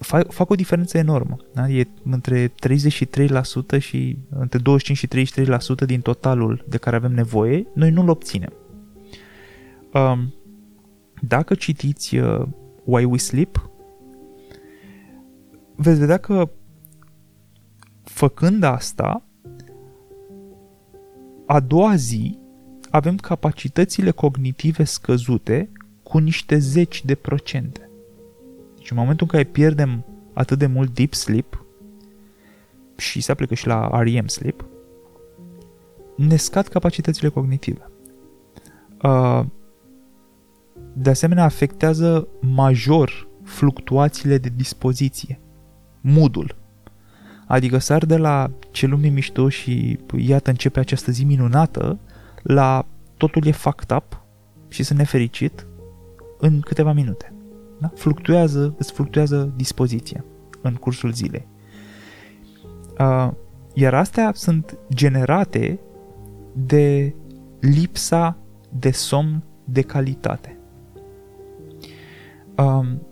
fac, 0.00 0.32
fac 0.32 0.50
o 0.50 0.54
diferență 0.54 0.98
enormă. 0.98 1.36
Da? 1.54 1.68
E 1.68 1.88
între 2.04 2.48
33% 2.48 2.52
și 3.78 4.18
între 4.30 4.58
25 4.58 4.98
și 4.98 5.34
33% 5.82 5.86
din 5.86 6.00
totalul 6.00 6.64
de 6.68 6.76
care 6.76 6.96
avem 6.96 7.12
nevoie, 7.12 7.66
noi 7.74 7.90
nu-l 7.90 8.08
obținem. 8.08 8.52
Um, 9.92 10.34
dacă 11.20 11.54
citiți 11.54 12.16
uh, 12.16 12.42
Why 12.84 13.04
We 13.04 13.18
Sleep, 13.18 13.70
veți 15.76 15.98
vedea 15.98 16.18
că 16.18 16.50
făcând 18.04 18.62
asta, 18.62 19.26
a 21.46 21.60
doua 21.60 21.96
zi 21.96 22.38
avem 22.90 23.16
capacitățile 23.16 24.10
cognitive 24.10 24.84
scăzute 24.84 25.70
cu 26.02 26.18
niște 26.18 26.58
zeci 26.58 27.04
de 27.04 27.14
procente. 27.14 27.85
Deci 28.86 28.94
în 28.94 29.00
momentul 29.02 29.26
în 29.30 29.38
care 29.38 29.50
pierdem 29.50 30.04
atât 30.32 30.58
de 30.58 30.66
mult 30.66 30.94
deep 30.94 31.14
sleep, 31.14 31.64
și 32.96 33.20
se 33.20 33.32
aplică 33.32 33.54
și 33.54 33.66
la 33.66 34.02
REM 34.02 34.26
sleep, 34.26 34.64
ne 36.16 36.36
scad 36.36 36.68
capacitățile 36.68 37.28
cognitive. 37.28 37.90
Uh, 39.02 39.42
de 40.92 41.10
asemenea, 41.10 41.44
afectează 41.44 42.28
major 42.40 43.28
fluctuațiile 43.42 44.38
de 44.38 44.52
dispoziție, 44.56 45.40
moodul. 46.00 46.56
Adică 47.46 47.78
sar 47.78 48.04
de 48.04 48.16
la 48.16 48.50
ce 48.70 48.86
lume 48.86 49.08
mișto 49.08 49.48
și 49.48 49.98
iată 50.16 50.50
începe 50.50 50.80
această 50.80 51.10
zi 51.10 51.24
minunată 51.24 51.98
la 52.42 52.86
totul 53.16 53.46
e 53.46 53.50
fucked 53.50 53.96
up 53.96 54.22
și 54.68 54.82
sunt 54.82 54.98
nefericit 54.98 55.66
în 56.38 56.60
câteva 56.60 56.92
minute. 56.92 57.35
Da? 57.80 57.90
Fluctuează, 57.94 58.74
îți 58.78 58.92
fluctuează 58.92 59.52
dispoziția 59.56 60.24
în 60.60 60.74
cursul 60.74 61.12
zilei. 61.12 61.46
Uh, 62.98 63.30
iar 63.74 63.94
astea 63.94 64.30
sunt 64.34 64.78
generate 64.94 65.80
de 66.52 67.14
lipsa 67.60 68.36
de 68.78 68.90
somn 68.90 69.42
de 69.64 69.82
calitate. 69.82 70.58
Um, 72.56 73.02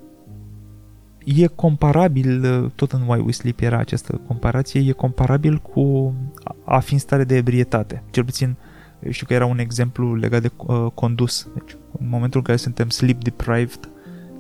e 1.24 1.46
comparabil, 1.46 2.70
tot 2.74 2.92
în 2.92 3.08
Why 3.08 3.20
We 3.24 3.32
Sleep 3.32 3.60
era 3.60 3.78
această 3.78 4.20
comparație, 4.26 4.80
e 4.80 4.92
comparabil 4.92 5.58
cu 5.58 6.14
a 6.64 6.78
fi 6.78 6.92
în 6.92 6.98
stare 6.98 7.24
de 7.24 7.36
ebrietate. 7.36 8.02
Cel 8.10 8.24
puțin 8.24 8.56
știu 9.08 9.26
că 9.26 9.32
era 9.32 9.46
un 9.46 9.58
exemplu 9.58 10.14
legat 10.14 10.42
de 10.42 10.50
uh, 10.56 10.86
condus. 10.94 11.48
Deci, 11.54 11.76
în 11.98 12.08
momentul 12.08 12.38
în 12.38 12.46
care 12.46 12.58
suntem 12.58 12.88
sleep 12.88 13.22
deprived, 13.22 13.90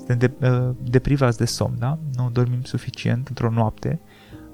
suntem 0.06 0.30
de, 0.40 0.48
uh, 0.48 0.74
deprivați 0.90 1.38
de 1.38 1.44
somn, 1.44 1.74
da? 1.78 1.98
Nu 2.16 2.30
dormim 2.30 2.62
suficient 2.62 3.28
într-o 3.28 3.50
noapte. 3.50 4.00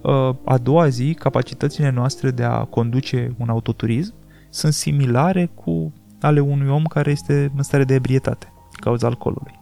Uh, 0.02 0.34
a 0.44 0.58
doua 0.58 0.88
zi, 0.88 1.14
capacitățile 1.14 1.90
noastre 1.90 2.30
de 2.30 2.42
a 2.42 2.64
conduce 2.64 3.34
un 3.38 3.48
autoturism 3.48 4.14
sunt 4.50 4.72
similare 4.72 5.50
cu 5.54 5.92
ale 6.20 6.40
unui 6.40 6.68
om 6.68 6.84
care 6.84 7.10
este 7.10 7.52
în 7.56 7.62
stare 7.62 7.84
de 7.84 7.94
ebrietate, 7.94 8.52
cauza 8.72 9.06
alcoolului. 9.06 9.58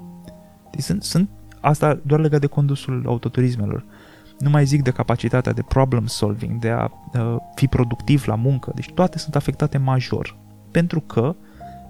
Deci 0.71 0.83
sunt, 0.83 1.03
sunt 1.03 1.29
asta 1.61 2.01
doar 2.03 2.21
legat 2.21 2.41
de 2.41 2.47
condusul 2.47 3.03
autoturismelor. 3.07 3.85
Nu 4.39 4.51
mai 4.51 4.65
zic 4.65 4.83
de 4.83 4.91
capacitatea 4.91 5.53
de 5.53 5.63
problem 5.63 6.07
solving, 6.07 6.61
de 6.61 6.69
a 6.69 6.89
uh, 7.15 7.37
fi 7.55 7.67
productiv 7.67 8.27
la 8.27 8.35
muncă. 8.35 8.73
Deci 8.75 8.93
toate 8.93 9.19
sunt 9.19 9.37
afectate 9.37 9.79
major. 9.79 10.37
Pentru 10.71 11.01
că 11.01 11.37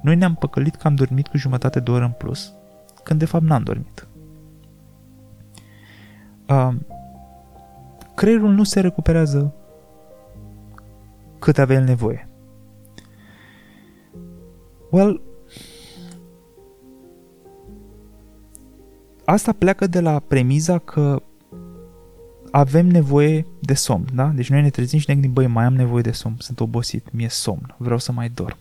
noi 0.03 0.17
ne-am 0.17 0.35
păcălit 0.35 0.75
că 0.75 0.87
am 0.87 0.95
dormit 0.95 1.27
cu 1.27 1.37
jumătate 1.37 1.81
de 1.81 1.91
oră 1.91 2.05
în 2.05 2.11
plus, 2.11 2.53
când 3.09 3.21
de 3.21 3.27
fapt 3.27 3.45
n-am 3.45 3.63
dormit. 3.63 4.09
Uh, 6.49 6.75
creierul 8.15 8.51
nu 8.51 8.65
se 8.65 8.81
recuperează 8.81 9.55
cât 11.39 11.59
avea 11.59 11.77
el 11.77 11.85
nevoie. 11.85 12.29
Well, 14.91 15.23
asta 19.25 19.53
pleacă 19.53 19.87
de 19.87 20.01
la 20.01 20.19
premiza 20.19 20.79
că 20.79 21.23
avem 22.51 22.87
nevoie 22.87 23.47
de 23.61 23.75
somn, 23.75 24.05
da? 24.15 24.27
Deci 24.27 24.51
noi 24.51 24.63
ne 24.63 24.71
trezim 24.71 24.99
și 24.99 25.05
ne 25.09 25.15
gândim, 25.15 25.33
băi, 25.33 25.47
mai 25.47 25.65
am 25.65 25.75
nevoie 25.75 26.03
de 26.03 26.11
somn, 26.11 26.37
sunt 26.39 26.61
obosit, 26.61 27.13
mi-e 27.13 27.29
somn, 27.29 27.75
vreau 27.79 27.99
să 27.99 28.13
mai 28.13 28.29
dorm. 28.29 28.57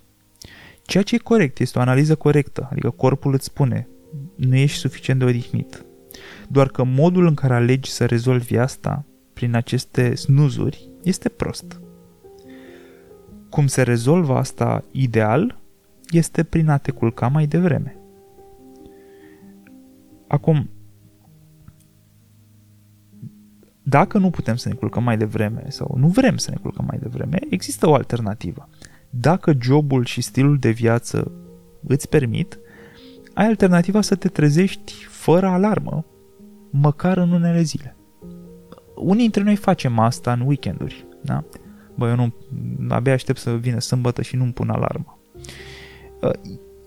Ceea 0.82 1.04
ce 1.04 1.16
e 1.16 1.18
corect, 1.18 1.60
este 1.60 1.78
o 1.78 1.82
analiză 1.82 2.16
corectă, 2.16 2.68
adică 2.72 2.90
corpul 2.90 3.34
îți 3.34 3.46
spune, 3.46 3.88
nu 4.38 4.56
ești 4.56 4.78
suficient 4.78 5.20
de 5.20 5.26
odihnit. 5.26 5.86
Doar 6.48 6.68
că 6.68 6.84
modul 6.84 7.26
în 7.26 7.34
care 7.34 7.54
alegi 7.54 7.92
să 7.92 8.06
rezolvi 8.06 8.58
asta 8.58 9.06
prin 9.34 9.56
aceste 9.56 10.16
snuzuri 10.16 10.90
este 11.04 11.30
prost. 11.30 11.82
Cum 13.50 13.68
se 13.68 13.82
rezolvă 13.82 14.38
asta 14.38 14.84
ideal 14.92 15.60
este 16.10 16.44
prin 16.44 16.70
a 16.70 16.78
te 16.78 16.92
culca 16.92 17.28
mai 17.28 17.48
devreme. 17.48 17.98
Acum, 20.28 20.70
dacă 23.84 24.18
nu 24.18 24.30
putem 24.30 24.56
să 24.56 24.70
ne 24.70 24.76
culcăm 24.76 25.04
mai 25.04 25.18
devreme 25.18 25.66
sau 25.68 25.96
nu 25.98 26.08
vrem 26.08 26.38
să 26.38 26.52
ne 26.52 26.58
culcăm 26.62 26.86
mai 26.88 27.00
devreme, 27.02 27.40
există 27.50 27.90
o 27.90 27.94
alternativă. 27.94 28.70
Dacă 29.10 29.58
jobul 29.62 30.06
și 30.06 30.22
stilul 30.22 30.58
de 30.58 30.70
viață 30.70 31.32
îți 31.84 32.10
permit, 32.10 32.60
ai 33.38 33.46
alternativa 33.46 34.02
să 34.02 34.16
te 34.16 34.28
trezești 34.28 34.94
fără 35.10 35.48
alarmă, 35.48 36.06
măcar 36.70 37.18
în 37.18 37.32
unele 37.32 37.62
zile. 37.62 37.96
Unii 38.96 39.22
dintre 39.22 39.44
noi 39.44 39.56
facem 39.56 40.00
asta 40.00 40.32
în 40.32 40.42
weekenduri, 40.42 41.06
da? 41.22 41.44
Bă, 41.96 42.08
eu 42.08 42.16
nu, 42.16 42.34
abia 42.90 43.14
aștept 43.14 43.40
să 43.40 43.56
vină 43.56 43.80
sâmbătă 43.80 44.22
și 44.22 44.36
nu-mi 44.36 44.54
pun 44.54 44.70
alarmă. 44.70 45.20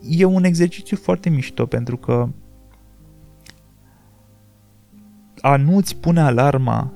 E 0.08 0.24
un 0.24 0.44
exercițiu 0.44 0.96
foarte 0.96 1.28
mișto 1.28 1.66
pentru 1.66 1.96
că 1.96 2.28
a 5.40 5.56
nu-ți 5.56 5.96
pune 5.96 6.20
alarma, 6.20 6.92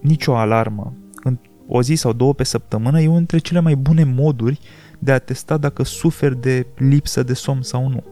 nicio 0.00 0.36
alarmă, 0.36 0.94
în 1.22 1.38
o 1.66 1.82
zi 1.82 1.94
sau 1.94 2.12
două 2.12 2.34
pe 2.34 2.44
săptămână, 2.44 3.00
e 3.00 3.06
unul 3.06 3.16
dintre 3.16 3.38
cele 3.38 3.60
mai 3.60 3.74
bune 3.74 4.04
moduri 4.04 4.60
de 4.98 5.12
a 5.12 5.18
testa 5.18 5.56
dacă 5.56 5.82
suferi 5.82 6.40
de 6.40 6.66
lipsă 6.76 7.22
de 7.22 7.34
somn 7.34 7.62
sau 7.62 7.88
nu. 7.88 8.11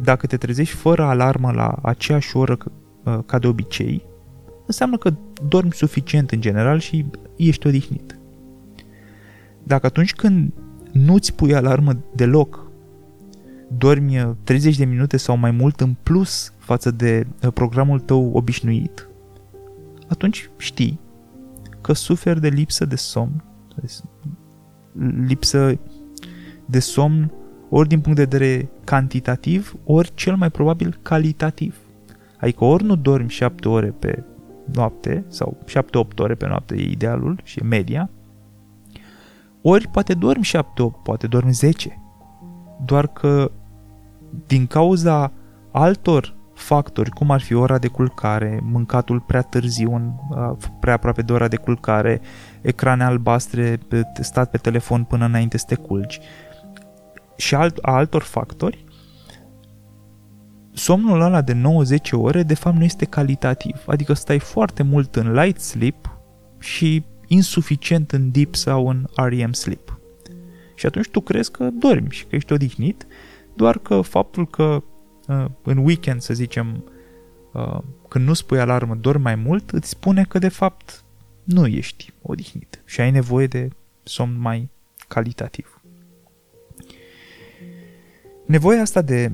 Dacă 0.00 0.26
te 0.26 0.36
trezești 0.36 0.76
fără 0.76 1.02
alarmă 1.02 1.52
la 1.52 1.78
aceeași 1.82 2.36
oră 2.36 2.58
uh, 3.04 3.18
ca 3.26 3.38
de 3.38 3.46
obicei, 3.46 4.04
înseamnă 4.66 4.96
că 4.96 5.12
dormi 5.48 5.72
suficient 5.72 6.30
în 6.30 6.40
general 6.40 6.78
și 6.78 7.06
ești 7.36 7.66
odihnit. 7.66 8.18
Dacă 9.62 9.86
atunci 9.86 10.14
când 10.14 10.52
nu-ți 10.92 11.34
pui 11.34 11.54
alarmă 11.54 11.96
deloc, 12.14 12.70
dormi 13.76 14.36
30 14.44 14.76
de 14.76 14.84
minute 14.84 15.16
sau 15.16 15.36
mai 15.36 15.50
mult 15.50 15.80
în 15.80 15.94
plus 16.02 16.52
față 16.58 16.90
de 16.90 17.26
uh, 17.42 17.52
programul 17.52 18.00
tău 18.00 18.30
obișnuit, 18.32 19.08
atunci 20.08 20.50
știi 20.56 21.00
că 21.80 21.92
suferi 21.92 22.40
de 22.40 22.48
lipsă 22.48 22.84
de 22.84 22.96
somn, 22.96 23.44
lipsă 25.26 25.78
de 26.66 26.78
somn 26.78 27.32
ori 27.74 27.88
din 27.88 28.00
punct 28.00 28.18
de 28.18 28.24
vedere 28.24 28.70
cantitativ, 28.84 29.74
ori 29.84 30.14
cel 30.14 30.36
mai 30.36 30.50
probabil 30.50 30.98
calitativ. 31.02 31.76
Adică 32.38 32.64
ori 32.64 32.84
nu 32.84 32.96
dormi 32.96 33.28
7 33.28 33.68
ore 33.68 33.94
pe 33.98 34.24
noapte, 34.74 35.24
sau 35.28 35.56
7-8 35.68 36.18
ore 36.18 36.34
pe 36.34 36.46
noapte 36.46 36.74
e 36.74 36.90
idealul 36.90 37.40
și 37.44 37.58
e 37.58 37.64
media, 37.64 38.10
ori 39.62 39.88
poate 39.88 40.14
dormi 40.14 40.44
7-8, 40.44 41.02
poate 41.02 41.26
dormi 41.26 41.52
10. 41.52 42.02
Doar 42.84 43.06
că 43.06 43.50
din 44.46 44.66
cauza 44.66 45.32
altor 45.70 46.34
factori, 46.54 47.10
cum 47.10 47.30
ar 47.30 47.40
fi 47.40 47.54
ora 47.54 47.78
de 47.78 47.88
culcare, 47.88 48.60
mâncatul 48.62 49.20
prea 49.20 49.42
târziu, 49.42 49.94
în, 49.94 50.12
prea 50.80 50.94
aproape 50.94 51.22
de 51.22 51.32
ora 51.32 51.48
de 51.48 51.56
culcare, 51.56 52.20
ecrane 52.60 53.04
albastre, 53.04 53.78
stat 54.20 54.50
pe 54.50 54.56
telefon 54.56 55.04
până 55.04 55.24
înainte 55.24 55.58
să 55.58 55.64
te 55.68 55.74
culci 55.74 56.20
și 57.36 57.54
alt, 57.54 57.76
a 57.76 57.92
altor 57.92 58.22
factori, 58.22 58.84
somnul 60.72 61.20
ăla 61.20 61.42
de 61.42 61.52
9-10 61.52 62.10
ore 62.12 62.42
de 62.42 62.54
fapt 62.54 62.76
nu 62.76 62.84
este 62.84 63.04
calitativ, 63.04 63.82
adică 63.86 64.12
stai 64.12 64.38
foarte 64.38 64.82
mult 64.82 65.16
în 65.16 65.32
light 65.32 65.60
sleep 65.60 66.18
și 66.58 67.04
insuficient 67.26 68.12
în 68.12 68.30
deep 68.30 68.54
sau 68.54 68.88
în 68.88 69.06
REM 69.14 69.52
sleep. 69.52 70.00
Și 70.74 70.86
atunci 70.86 71.08
tu 71.08 71.20
crezi 71.20 71.50
că 71.50 71.70
dormi 71.72 72.10
și 72.10 72.24
că 72.24 72.36
ești 72.36 72.52
odihnit, 72.52 73.06
doar 73.54 73.78
că 73.78 74.00
faptul 74.00 74.48
că 74.48 74.82
uh, 75.28 75.44
în 75.62 75.76
weekend, 75.76 76.20
să 76.20 76.34
zicem, 76.34 76.84
uh, 77.52 77.78
când 78.08 78.26
nu 78.26 78.32
spui 78.32 78.60
alarmă, 78.60 78.94
dormi 78.94 79.22
mai 79.22 79.34
mult, 79.34 79.70
îți 79.70 79.88
spune 79.88 80.24
că 80.24 80.38
de 80.38 80.48
fapt 80.48 81.04
nu 81.44 81.66
ești 81.66 82.12
odihnit 82.22 82.82
și 82.84 83.00
ai 83.00 83.10
nevoie 83.10 83.46
de 83.46 83.68
somn 84.02 84.40
mai 84.40 84.70
calitativ. 85.08 85.71
Nevoia 88.46 88.80
asta 88.80 89.02
de 89.02 89.32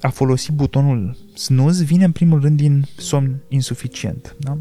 a 0.00 0.08
folosi 0.08 0.52
butonul 0.52 1.16
snooze 1.34 1.84
vine 1.84 2.04
în 2.04 2.12
primul 2.12 2.40
rând 2.40 2.56
din 2.56 2.84
somn 2.96 3.42
insuficient. 3.48 4.36
Da? 4.38 4.58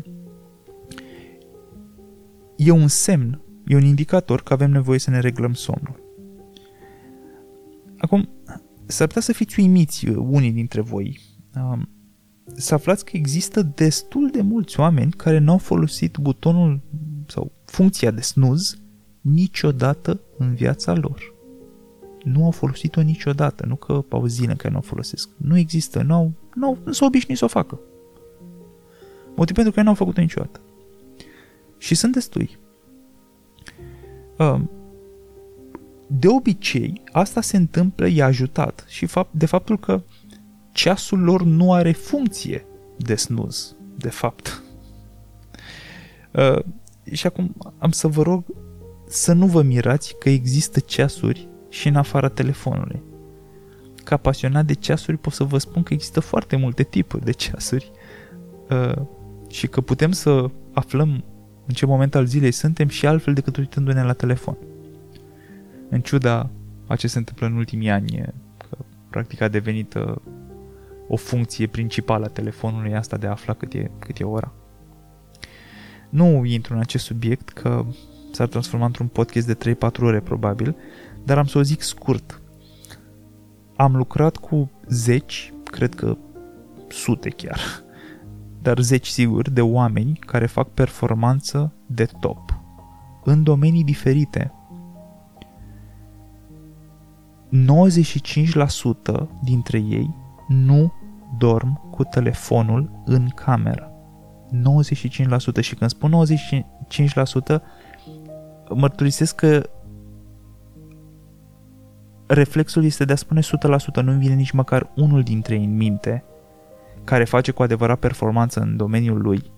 E 2.55 2.71
un 2.71 2.87
semn, 2.87 3.41
e 3.65 3.75
un 3.75 3.83
indicator 3.83 4.41
că 4.41 4.53
avem 4.53 4.71
nevoie 4.71 4.99
să 4.99 5.09
ne 5.09 5.19
reglăm 5.19 5.53
somnul. 5.53 6.01
Acum, 7.97 8.29
s-ar 8.85 9.07
putea 9.07 9.21
să 9.21 9.33
fiți 9.33 9.59
uimiți 9.59 10.07
uh, 10.07 10.15
unii 10.29 10.51
dintre 10.51 10.81
voi 10.81 11.19
um, 11.55 11.89
să 12.55 12.73
aflați 12.73 13.05
că 13.05 13.11
există 13.13 13.61
destul 13.61 14.29
de 14.29 14.41
mulți 14.41 14.79
oameni 14.79 15.11
care 15.11 15.37
nu 15.37 15.51
au 15.51 15.57
folosit 15.57 16.17
butonul 16.17 16.81
sau 17.27 17.51
funcția 17.65 18.11
de 18.11 18.21
snooze 18.21 18.75
niciodată 19.21 20.21
în 20.37 20.53
viața 20.53 20.93
lor. 20.93 21.32
Nu 22.23 22.45
au 22.45 22.51
folosit-o 22.51 23.01
niciodată, 23.01 23.65
nu 23.65 23.75
că 23.75 24.05
au 24.09 24.25
zile 24.25 24.51
în 24.51 24.57
care 24.57 24.73
nu 24.73 24.79
o 24.79 24.81
folosesc. 24.81 25.29
Nu 25.37 25.57
există, 25.57 26.01
nu, 26.01 26.13
au, 26.13 26.31
nu, 26.53 26.67
au, 26.67 26.77
nu 26.83 26.91
s-au 26.91 27.07
obișnuit 27.07 27.37
să 27.37 27.45
o 27.45 27.47
facă. 27.47 27.79
Motiv 29.35 29.55
pentru 29.55 29.71
care 29.71 29.83
nu 29.83 29.89
au 29.89 29.95
făcut-o 29.95 30.21
niciodată. 30.21 30.61
Și 31.77 31.95
sunt 31.95 32.13
destui. 32.13 32.57
Um, 34.37 34.71
de 36.07 36.27
obicei, 36.27 37.01
asta 37.11 37.41
se 37.41 37.57
întâmplă, 37.57 38.07
e 38.07 38.23
ajutat 38.23 38.85
și 38.87 39.07
de 39.31 39.45
faptul 39.45 39.79
că 39.79 40.03
ceasul 40.71 41.19
lor 41.19 41.43
nu 41.43 41.73
are 41.73 41.91
funcție 41.91 42.65
de 42.97 43.15
snooze, 43.15 43.75
de 43.97 44.09
fapt. 44.09 44.63
Uh, 46.31 46.59
și 47.11 47.27
acum 47.27 47.55
am 47.77 47.91
să 47.91 48.07
vă 48.07 48.21
rog 48.21 48.43
să 49.07 49.33
nu 49.33 49.45
vă 49.45 49.61
mirați 49.61 50.15
că 50.19 50.29
există 50.29 50.79
ceasuri 50.79 51.49
și 51.73 51.87
în 51.87 51.95
afara 51.95 52.27
telefonului. 52.27 53.01
Ca 54.03 54.17
pasionat 54.17 54.65
de 54.65 54.73
ceasuri 54.73 55.17
pot 55.17 55.33
să 55.33 55.43
vă 55.43 55.57
spun 55.57 55.83
că 55.83 55.93
există 55.93 56.19
foarte 56.19 56.55
multe 56.55 56.83
tipuri 56.83 57.23
de 57.23 57.31
ceasuri 57.31 57.91
uh, 58.69 59.01
și 59.49 59.67
că 59.67 59.81
putem 59.81 60.11
să 60.11 60.49
aflăm 60.73 61.23
în 61.65 61.73
ce 61.73 61.85
moment 61.85 62.15
al 62.15 62.25
zilei 62.25 62.51
suntem 62.51 62.87
și 62.87 63.07
altfel 63.07 63.33
decât 63.33 63.57
uitându-ne 63.57 64.03
la 64.03 64.13
telefon. 64.13 64.57
În 65.89 66.01
ciuda 66.01 66.49
a 66.87 66.95
ce 66.95 67.07
se 67.07 67.17
întâmplă 67.17 67.45
în 67.45 67.55
ultimii 67.55 67.89
ani, 67.89 68.25
că 68.57 68.77
practic 69.09 69.41
a 69.41 69.47
devenit 69.47 69.93
uh, 69.93 70.15
o 71.07 71.15
funcție 71.15 71.67
principală 71.67 72.25
a 72.25 72.29
telefonului 72.29 72.95
asta 72.95 73.17
de 73.17 73.27
a 73.27 73.31
afla 73.31 73.53
cât 73.53 73.73
e, 73.73 73.91
cât 73.99 74.19
e 74.19 74.23
ora. 74.23 74.53
Nu 76.09 76.45
intru 76.45 76.73
în 76.73 76.79
acest 76.79 77.05
subiect 77.05 77.49
că 77.49 77.85
s-ar 78.31 78.47
transforma 78.47 78.85
într-un 78.85 79.07
podcast 79.07 79.47
de 79.47 79.75
3-4 79.75 79.77
ore 79.99 80.19
probabil, 80.19 80.75
dar 81.25 81.37
am 81.37 81.45
să 81.45 81.57
o 81.57 81.61
zic 81.61 81.81
scurt. 81.81 82.41
Am 83.75 83.95
lucrat 83.95 84.37
cu 84.37 84.71
zeci, 84.87 85.53
cred 85.63 85.95
că 85.95 86.17
sute 86.89 87.29
chiar, 87.29 87.59
dar 88.61 88.79
zeci 88.79 89.07
sigur, 89.07 89.49
de 89.49 89.61
oameni 89.61 90.19
care 90.25 90.45
fac 90.45 90.69
performanță 90.69 91.73
de 91.85 92.05
top 92.19 92.61
în 93.23 93.43
domenii 93.43 93.83
diferite. 93.83 94.53
95% 97.53 99.27
dintre 99.43 99.77
ei 99.77 100.15
nu 100.47 100.93
dorm 101.37 101.89
cu 101.89 102.03
telefonul 102.03 103.01
în 103.05 103.27
cameră. 103.27 103.91
95% 104.51 105.61
și 105.61 105.75
când 105.75 105.89
spun 105.89 106.25
95% 107.57 107.61
mărturisesc 108.69 109.35
că 109.35 109.69
reflexul 112.25 112.83
este 112.83 113.05
de 113.05 113.13
a 113.13 113.15
spune 113.15 113.39
100%, 113.41 114.03
nu-mi 114.03 114.19
vine 114.19 114.33
nici 114.33 114.51
măcar 114.51 114.89
unul 114.95 115.23
dintre 115.23 115.55
ei 115.55 115.63
în 115.63 115.75
minte 115.75 116.23
care 117.03 117.23
face 117.23 117.51
cu 117.51 117.63
adevărat 117.63 117.99
performanță 117.99 118.59
în 118.59 118.77
domeniul 118.77 119.21
lui 119.21 119.51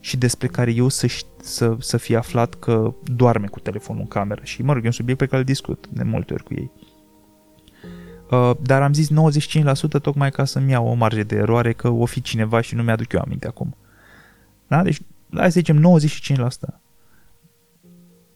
și 0.00 0.16
despre 0.16 0.46
care 0.46 0.72
eu 0.72 0.88
să, 0.88 1.06
să, 1.42 1.76
să 1.78 1.96
fie 1.96 2.16
aflat 2.16 2.54
că 2.54 2.94
doarme 3.04 3.46
cu 3.46 3.60
telefonul 3.60 4.00
în 4.02 4.08
cameră. 4.08 4.40
Și, 4.44 4.62
mă 4.62 4.72
rog, 4.72 4.82
e 4.82 4.86
un 4.86 4.92
subiect 4.92 5.18
pe 5.18 5.26
care 5.26 5.38
îl 5.38 5.44
discut 5.44 5.86
de 5.92 6.02
multe 6.02 6.32
ori 6.32 6.42
cu 6.42 6.54
ei. 6.54 6.70
Uh, 8.30 8.56
dar 8.62 8.82
am 8.82 8.92
zis 8.92 9.10
95% 9.10 10.00
tocmai 10.02 10.30
ca 10.30 10.44
să-mi 10.44 10.70
iau 10.70 10.86
o 10.86 10.94
marge 10.94 11.22
de 11.22 11.36
eroare 11.36 11.72
că 11.72 11.88
o 11.88 12.04
fi 12.04 12.20
cineva 12.20 12.60
și 12.60 12.74
nu 12.74 12.82
mi-aduc 12.82 13.12
eu 13.12 13.20
aminte 13.20 13.46
acum. 13.46 13.76
Da? 14.66 14.82
Deci, 14.82 15.00
hai 15.34 15.52
să 15.52 15.58
zicem 15.58 15.98
95%. 16.76 16.80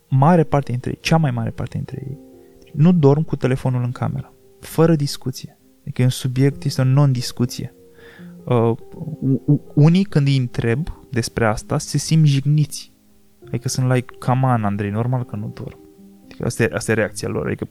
Mare 0.08 0.44
parte 0.44 0.70
dintre 0.70 0.90
ei, 0.90 0.98
cea 1.00 1.16
mai 1.16 1.30
mare 1.30 1.50
parte 1.50 1.76
dintre 1.76 2.02
ei, 2.08 2.18
nu 2.74 2.92
dorm 2.92 3.22
cu 3.22 3.36
telefonul 3.36 3.82
în 3.82 3.92
cameră. 3.92 4.32
Fără 4.60 4.96
discuție. 4.96 5.58
Adică 5.80 6.02
e 6.02 6.04
un 6.04 6.10
subiect, 6.10 6.64
este 6.64 6.80
o 6.80 6.84
non-discuție. 6.84 7.74
Uh, 8.44 8.76
unii 9.74 10.04
când 10.04 10.26
îi 10.26 10.36
întreb 10.36 10.88
despre 11.10 11.46
asta 11.46 11.78
se 11.78 11.98
simt 11.98 12.26
jigniți. 12.26 12.92
Adică 13.46 13.68
sunt 13.68 13.92
like, 13.92 14.14
come 14.18 14.46
on, 14.46 14.64
Andrei, 14.64 14.90
normal 14.90 15.24
că 15.24 15.36
nu 15.36 15.50
dorm. 15.54 15.78
Adică 16.24 16.44
asta 16.44 16.62
e, 16.62 16.70
asta 16.72 16.90
e 16.90 16.94
reacția 16.94 17.28
lor. 17.28 17.46
Adică 17.46 17.68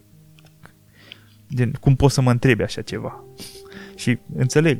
Gen, 1.53 1.71
cum 1.79 1.95
poți 1.95 2.13
să 2.13 2.21
mă 2.21 2.31
întrebi 2.31 2.63
așa 2.63 2.81
ceva? 2.81 3.23
Și 3.95 4.19
înțeleg, 4.35 4.79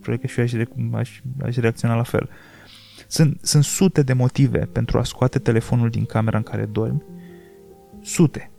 probabil 0.00 0.18
că 0.18 0.26
și 0.26 0.56
eu 0.56 0.64
aș, 0.64 1.00
aș, 1.00 1.20
aș 1.42 1.56
reacționa 1.56 1.94
la 1.94 2.02
fel. 2.02 2.28
Sunt, 3.06 3.38
sunt 3.42 3.64
sute 3.64 4.02
de 4.02 4.12
motive 4.12 4.58
pentru 4.58 4.98
a 4.98 5.02
scoate 5.02 5.38
telefonul 5.38 5.90
din 5.90 6.04
camera 6.04 6.36
în 6.36 6.42
care 6.42 6.64
dormi. 6.64 7.02
Sute. 8.00 8.50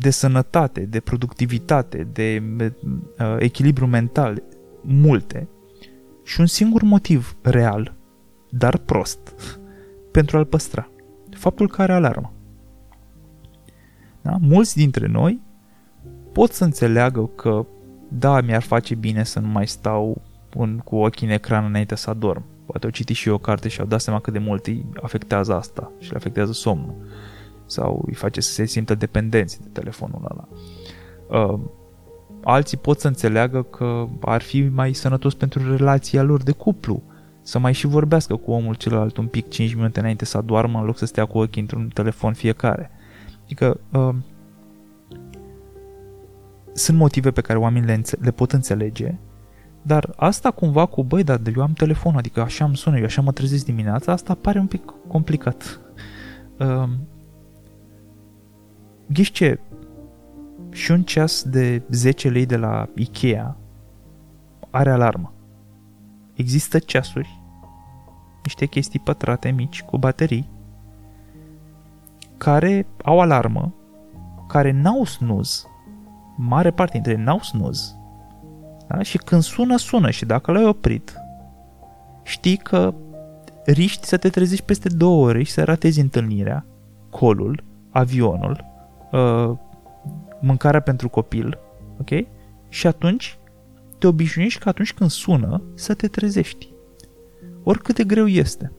De 0.00 0.10
sănătate, 0.10 0.80
de 0.80 1.00
productivitate, 1.00 2.08
de 2.12 2.42
uh, 2.58 3.36
echilibru 3.38 3.86
mental, 3.86 4.42
multe. 4.80 5.48
Și 6.24 6.40
un 6.40 6.46
singur 6.46 6.82
motiv 6.82 7.36
real, 7.42 7.94
dar 8.50 8.76
prost, 8.76 9.34
pentru 10.12 10.36
a-l 10.36 10.44
păstra. 10.44 10.90
Faptul 11.30 11.68
că 11.68 11.82
are 11.82 11.92
alarmă. 11.92 12.32
Da? 14.22 14.36
Mulți 14.40 14.76
dintre 14.76 15.06
noi 15.06 15.40
pot 16.32 16.52
să 16.52 16.64
înțeleagă 16.64 17.26
că 17.26 17.66
da, 18.08 18.40
mi-ar 18.40 18.62
face 18.62 18.94
bine 18.94 19.24
să 19.24 19.38
nu 19.38 19.48
mai 19.48 19.66
stau 19.66 20.22
în, 20.56 20.78
cu 20.78 20.96
ochii 20.96 21.26
în 21.26 21.32
ecran 21.32 21.64
înainte 21.64 21.94
să 21.94 22.10
adorm. 22.10 22.44
Poate 22.66 22.84
au 22.86 22.92
citit 22.92 23.16
și 23.16 23.28
eu 23.28 23.34
o 23.34 23.38
carte 23.38 23.68
și 23.68 23.80
au 23.80 23.86
dat 23.86 24.00
seama 24.00 24.20
cât 24.20 24.32
de 24.32 24.38
mult 24.38 24.66
îi 24.66 24.84
afectează 25.02 25.54
asta 25.54 25.92
și 25.98 26.10
le 26.10 26.16
afectează 26.16 26.52
somnul. 26.52 26.94
Sau 27.70 28.02
îi 28.06 28.14
face 28.14 28.40
să 28.40 28.52
se 28.52 28.64
simtă 28.64 28.94
dependenți 28.94 29.60
de 29.60 29.68
telefonul 29.72 30.22
ăla. 30.30 30.48
Uh, 31.44 31.60
alții 32.42 32.76
pot 32.76 33.00
să 33.00 33.06
înțeleagă 33.06 33.62
că 33.62 34.06
ar 34.20 34.42
fi 34.42 34.68
mai 34.68 34.92
sănătos 34.92 35.34
pentru 35.34 35.76
relația 35.76 36.22
lor 36.22 36.42
de 36.42 36.52
cuplu. 36.52 37.02
Să 37.42 37.58
mai 37.58 37.72
și 37.72 37.86
vorbească 37.86 38.36
cu 38.36 38.50
omul 38.50 38.74
celălalt 38.74 39.16
un 39.16 39.26
pic 39.26 39.48
5 39.48 39.74
minute 39.74 40.00
înainte 40.00 40.24
să 40.24 40.36
adormă 40.36 40.78
în 40.78 40.84
loc 40.84 40.98
să 40.98 41.06
stea 41.06 41.24
cu 41.24 41.38
ochii 41.38 41.60
într-un 41.60 41.88
telefon 41.88 42.32
fiecare. 42.32 42.90
Adică 43.44 43.80
uh, 43.92 44.14
sunt 46.72 46.96
motive 46.98 47.30
pe 47.30 47.40
care 47.40 47.58
oamenii 47.58 47.88
le, 47.88 47.94
înțe- 47.94 48.18
le 48.20 48.30
pot 48.30 48.52
înțelege, 48.52 49.14
dar 49.82 50.12
asta 50.16 50.50
cumva 50.50 50.86
cu, 50.86 51.04
băi, 51.04 51.24
dar 51.24 51.40
eu 51.56 51.62
am 51.62 51.72
telefon, 51.72 52.16
adică 52.16 52.40
așa 52.40 52.64
îmi 52.64 52.76
sună, 52.76 52.98
eu 52.98 53.04
așa 53.04 53.22
mă 53.22 53.32
trezesc 53.32 53.64
dimineața, 53.64 54.12
asta 54.12 54.34
pare 54.34 54.58
un 54.58 54.66
pic 54.66 54.82
complicat. 55.08 55.80
Uh, 56.58 56.88
ghiși 59.12 59.32
ce? 59.32 59.60
Și 60.70 60.90
un 60.90 61.02
ceas 61.02 61.42
de 61.42 61.82
10 61.90 62.28
lei 62.28 62.46
de 62.46 62.56
la 62.56 62.88
Ikea 62.94 63.56
are 64.70 64.90
alarmă. 64.90 65.32
Există 66.34 66.78
ceasuri, 66.78 67.42
niște 68.42 68.66
chestii 68.66 69.00
pătrate 69.00 69.50
mici 69.50 69.82
cu 69.82 69.98
baterii, 69.98 70.48
care 72.36 72.86
au 73.04 73.20
alarmă, 73.20 73.74
care 74.48 74.70
n-au 74.70 75.04
snooze, 75.04 75.62
mare 76.36 76.70
parte 76.70 76.92
dintre 76.92 77.12
ei 77.12 77.24
n-au 77.24 77.38
snooze. 77.38 77.94
Da? 78.88 79.02
Și 79.02 79.18
când 79.18 79.42
sună, 79.42 79.76
sună 79.76 80.10
și 80.10 80.24
dacă 80.24 80.52
l-ai 80.52 80.64
oprit, 80.64 81.14
știi 82.22 82.56
că 82.56 82.94
riști 83.64 84.06
să 84.06 84.16
te 84.16 84.28
trezești 84.28 84.64
peste 84.64 84.88
două 84.88 85.26
ore 85.26 85.42
și 85.42 85.52
să 85.52 85.64
ratezi 85.64 86.00
întâlnirea, 86.00 86.64
colul, 87.10 87.64
avionul, 87.90 88.69
uh, 89.12 89.50
mâncarea 90.40 90.80
pentru 90.80 91.08
copil, 91.08 91.58
ok? 91.98 92.26
Și 92.68 92.86
atunci 92.86 93.38
te 93.98 94.06
obișnuiești 94.06 94.60
că 94.60 94.68
atunci 94.68 94.92
când 94.92 95.10
sună 95.10 95.62
să 95.74 95.94
te 95.94 96.08
trezești. 96.08 96.68
Oricât 97.62 97.94
de 97.94 98.04
greu 98.04 98.26
este. 98.26 98.72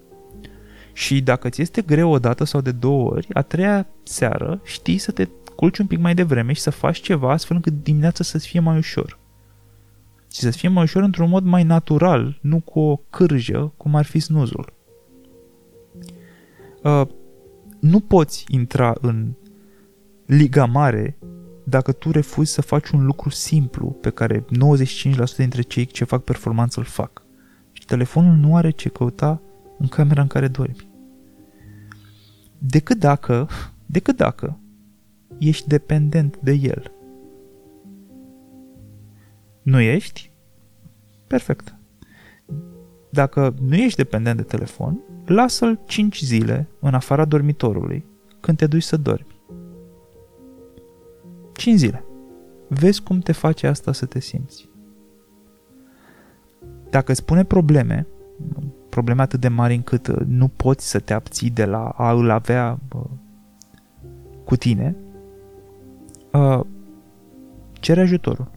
Și 0.93 1.21
dacă 1.21 1.49
ți 1.49 1.61
este 1.61 1.81
greu 1.81 2.11
o 2.11 2.19
dată 2.19 2.43
sau 2.43 2.61
de 2.61 2.71
două 2.71 3.11
ori, 3.11 3.27
a 3.33 3.41
treia 3.41 3.87
seară 4.03 4.61
știi 4.63 4.97
să 4.97 5.11
te 5.11 5.27
culci 5.55 5.77
un 5.77 5.87
pic 5.87 5.99
mai 5.99 6.13
devreme 6.13 6.53
și 6.53 6.61
să 6.61 6.69
faci 6.69 6.99
ceva 6.99 7.31
astfel 7.31 7.55
încât 7.55 7.83
dimineața 7.83 8.23
să-ți 8.23 8.47
fie 8.47 8.59
mai 8.59 8.77
ușor. 8.77 9.19
Și 10.31 10.39
să-ți 10.39 10.57
fie 10.57 10.69
mai 10.69 10.83
ușor 10.83 11.03
într-un 11.03 11.29
mod 11.29 11.43
mai 11.43 11.63
natural, 11.63 12.39
nu 12.41 12.59
cu 12.59 12.79
o 12.79 12.95
cârjă, 13.09 13.73
cum 13.77 13.95
ar 13.95 14.05
fi 14.05 14.19
snuzul. 14.19 14.73
Uh, 16.83 17.07
nu 17.79 17.99
poți 17.99 18.45
intra 18.47 18.95
în 19.01 19.33
liga 20.33 20.65
mare 20.65 21.17
dacă 21.63 21.91
tu 21.91 22.11
refuzi 22.11 22.53
să 22.53 22.61
faci 22.61 22.89
un 22.89 23.05
lucru 23.05 23.29
simplu 23.29 23.87
pe 23.87 24.09
care 24.09 24.39
95% 24.39 24.45
dintre 25.37 25.61
cei 25.61 25.85
ce 25.85 26.03
fac 26.03 26.23
performanță 26.23 26.79
îl 26.79 26.85
fac. 26.85 27.23
Și 27.71 27.85
telefonul 27.85 28.35
nu 28.35 28.55
are 28.55 28.69
ce 28.69 28.89
căuta 28.89 29.41
în 29.77 29.87
camera 29.87 30.21
în 30.21 30.27
care 30.27 30.47
dormi. 30.47 30.89
Decât 32.57 32.97
dacă, 32.97 33.49
decât 33.85 34.15
dacă 34.15 34.59
ești 35.37 35.67
dependent 35.67 36.37
de 36.37 36.51
el. 36.51 36.91
Nu 39.61 39.79
ești? 39.79 40.31
Perfect. 41.27 41.75
Dacă 43.09 43.55
nu 43.61 43.75
ești 43.75 43.97
dependent 43.97 44.37
de 44.37 44.43
telefon, 44.43 44.99
lasă-l 45.25 45.79
5 45.85 46.19
zile 46.23 46.67
în 46.79 46.93
afara 46.93 47.25
dormitorului 47.25 48.05
când 48.39 48.57
te 48.57 48.67
duci 48.67 48.83
să 48.83 48.97
dormi. 48.97 49.30
5 51.61 51.77
zile. 51.77 52.03
Vezi 52.67 53.01
cum 53.03 53.19
te 53.19 53.31
face 53.31 53.67
asta 53.67 53.91
să 53.91 54.05
te 54.05 54.19
simți. 54.19 54.69
Dacă 56.89 57.11
îți 57.11 57.25
pune 57.25 57.43
probleme, 57.43 58.07
probleme 58.89 59.21
atât 59.21 59.39
de 59.39 59.47
mari 59.47 59.75
încât 59.75 60.07
uh, 60.07 60.15
nu 60.27 60.47
poți 60.47 60.89
să 60.89 60.99
te 60.99 61.13
abții 61.13 61.49
de 61.49 61.65
la 61.65 61.83
a 61.87 62.11
îl 62.11 62.29
avea 62.29 62.79
cu 64.45 64.55
tine, 64.55 64.95
uh, 66.31 66.59
cere 67.73 68.01
ajutorul. 68.01 68.51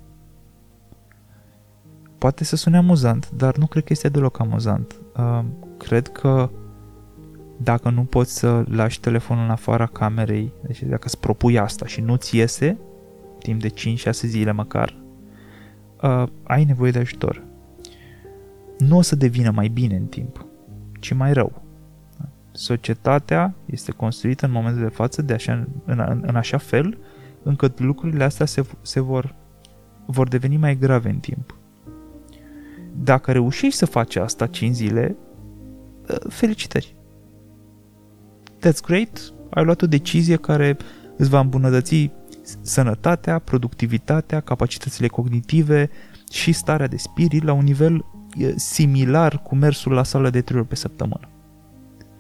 Poate 2.19 2.45
să 2.45 2.57
sune 2.57 2.77
amuzant, 2.77 3.31
dar 3.31 3.57
nu 3.57 3.67
cred 3.67 3.85
că 3.85 3.93
este 3.93 4.09
deloc 4.09 4.41
amuzant. 4.41 4.97
Uh, 5.17 5.45
cred 5.77 6.09
că 6.09 6.51
dacă 7.57 7.91
nu 7.91 8.05
poți 8.05 8.39
să 8.39 8.65
lași 8.69 9.01
telefonul 9.01 9.45
în 9.45 9.51
afara 9.51 9.87
camerei, 9.87 10.53
deci 10.67 10.83
dacă 10.83 11.03
îți 11.05 11.21
propui 11.21 11.59
asta 11.59 11.87
și 11.87 12.01
nu-ți 12.01 12.37
iese, 12.37 12.79
timp 13.45 13.61
de 13.61 13.69
5-6 13.69 14.11
zile 14.11 14.53
măcar, 14.53 14.97
uh, 16.03 16.27
ai 16.43 16.65
nevoie 16.65 16.91
de 16.91 16.99
ajutor. 16.99 17.43
Nu 18.79 18.97
o 18.97 19.01
să 19.01 19.17
devină 19.17 19.51
mai 19.51 19.69
bine 19.69 19.97
în 19.97 20.07
timp, 20.07 20.47
ci 21.01 21.13
mai 21.13 21.33
rău. 21.33 21.63
Societatea 22.53 23.55
este 23.65 23.93
construită 23.93 24.47
în 24.47 24.53
momentul 24.53 24.83
de 24.83 24.89
față 24.89 25.23
de 25.23 25.33
așa, 25.33 25.53
în, 25.85 25.99
în, 26.09 26.23
în 26.27 26.37
așa 26.37 26.59
fel 26.59 26.99
încât 27.43 27.81
lucrurile 27.81 28.25
astea 28.25 28.47
se, 28.47 28.65
se 28.83 29.01
vor, 29.01 29.35
vor 30.07 30.29
deveni 30.29 30.57
mai 30.57 30.77
grave 30.79 31.09
în 31.09 31.19
timp. 31.19 31.59
Dacă 32.97 33.33
reușești 33.33 33.79
să 33.79 33.87
faci 33.87 34.17
asta 34.17 34.47
5 34.47 34.75
zile, 34.75 35.17
uh, 36.09 36.17
felicitări! 36.29 36.97
That's 38.59 38.81
great! 38.87 39.33
Ai 39.51 39.65
luat 39.65 39.83
o 39.83 39.87
decizie 39.87 40.37
care 40.37 40.77
îți 41.17 41.29
va 41.29 41.41
îmbunătăți 41.41 42.11
sănătatea, 42.61 43.39
productivitatea, 43.39 44.41
capacitățile 44.41 45.09
cognitive 45.09 45.91
și 46.31 46.53
starea 46.53 46.87
de 46.87 46.97
spirit 46.97 47.43
la 47.43 47.53
un 47.53 47.65
nivel 47.65 48.05
similar 48.57 49.43
cu 49.43 49.55
mersul 49.55 49.93
la 49.93 50.03
sală 50.03 50.31
de 50.31 50.41
3 50.41 50.59
ori 50.59 50.69
pe 50.69 50.75
săptămână. 50.75 51.29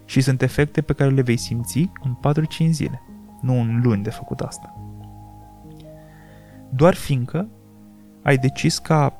Și 0.04 0.20
sunt 0.20 0.42
efecte 0.42 0.80
pe 0.80 0.92
care 0.92 1.10
le 1.10 1.22
vei 1.22 1.36
simți 1.36 1.90
în 2.02 2.16
4-5 2.68 2.70
zile, 2.70 3.02
nu 3.40 3.60
în 3.60 3.80
luni 3.82 4.02
de 4.02 4.10
făcut 4.10 4.40
asta. 4.40 4.74
Doar 6.70 6.94
fiindcă 6.94 7.48
ai 8.22 8.38
decis 8.38 8.78
ca 8.78 9.18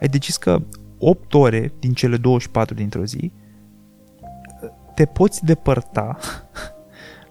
ai 0.00 0.08
decis 0.08 0.36
că 0.36 0.62
8 0.98 1.34
ore 1.34 1.72
din 1.78 1.92
cele 1.92 2.16
24 2.16 2.74
dintr-o 2.74 3.04
zi 3.04 3.32
te 4.94 5.04
poți 5.04 5.44
depărta 5.44 6.18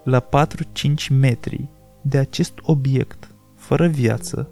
la 0.09 0.27
4-5 0.29 1.09
metri 1.09 1.69
de 2.01 2.17
acest 2.17 2.53
obiect 2.61 3.35
fără 3.55 3.87
viață 3.87 4.49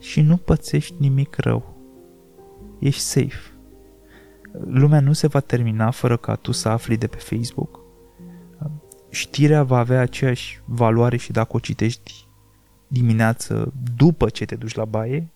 și 0.00 0.20
nu 0.20 0.36
pățești 0.36 0.94
nimic 0.98 1.36
rău. 1.36 1.76
Ești 2.78 3.00
safe. 3.00 3.52
Lumea 4.66 5.00
nu 5.00 5.12
se 5.12 5.26
va 5.26 5.40
termina 5.40 5.90
fără 5.90 6.16
ca 6.16 6.34
tu 6.34 6.52
să 6.52 6.68
afli 6.68 6.96
de 6.96 7.06
pe 7.06 7.16
Facebook. 7.16 7.80
Știrea 9.10 9.62
va 9.62 9.78
avea 9.78 10.00
aceeași 10.00 10.62
valoare 10.64 11.16
și 11.16 11.32
dacă 11.32 11.56
o 11.56 11.58
citești 11.58 12.26
dimineață 12.88 13.72
după 13.96 14.28
ce 14.28 14.44
te 14.44 14.54
duci 14.54 14.74
la 14.74 14.84
baie. 14.84 15.28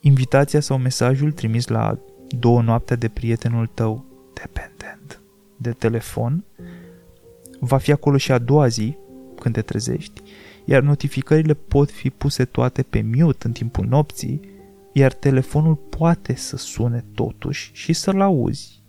Invitația 0.00 0.60
sau 0.60 0.78
mesajul 0.78 1.32
trimis 1.32 1.66
la 1.66 1.98
două 2.28 2.62
noaptea 2.62 2.96
de 2.96 3.08
prietenul 3.08 3.66
tău 3.66 4.04
dependent 4.32 5.20
de 5.56 5.70
telefon 5.70 6.44
va 7.60 7.76
fi 7.76 7.92
acolo 7.92 8.16
și 8.16 8.32
a 8.32 8.38
doua 8.38 8.66
zi, 8.66 8.96
când 9.40 9.54
te 9.54 9.62
trezești, 9.62 10.22
iar 10.64 10.82
notificările 10.82 11.54
pot 11.54 11.90
fi 11.90 12.10
puse 12.10 12.44
toate 12.44 12.82
pe 12.82 13.04
mute 13.14 13.46
în 13.46 13.52
timpul 13.52 13.86
nopții, 13.86 14.40
iar 14.92 15.12
telefonul 15.12 15.74
poate 15.74 16.34
să 16.34 16.56
sune 16.56 17.04
totuși 17.14 17.70
și 17.72 17.92
să-l 17.92 18.20
auzi. 18.20 18.82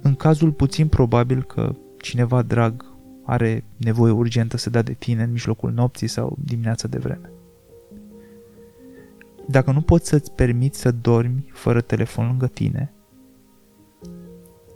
În 0.00 0.14
cazul 0.14 0.52
puțin 0.52 0.88
probabil 0.88 1.42
că 1.42 1.74
cineva 2.00 2.42
drag 2.42 2.94
are 3.24 3.64
nevoie 3.76 4.12
urgentă 4.12 4.56
să 4.56 4.70
dea 4.70 4.82
de 4.82 4.92
tine 4.92 5.22
în 5.22 5.30
mijlocul 5.30 5.72
nopții 5.72 6.08
sau 6.08 6.36
dimineața 6.44 6.88
de 6.88 6.98
vreme. 6.98 7.30
Dacă 9.48 9.70
nu 9.70 9.80
poți 9.80 10.08
să-ți 10.08 10.32
permiți 10.32 10.80
să 10.80 10.90
dormi 10.90 11.50
fără 11.52 11.80
telefon 11.80 12.26
lângă 12.26 12.46
tine, 12.46 12.92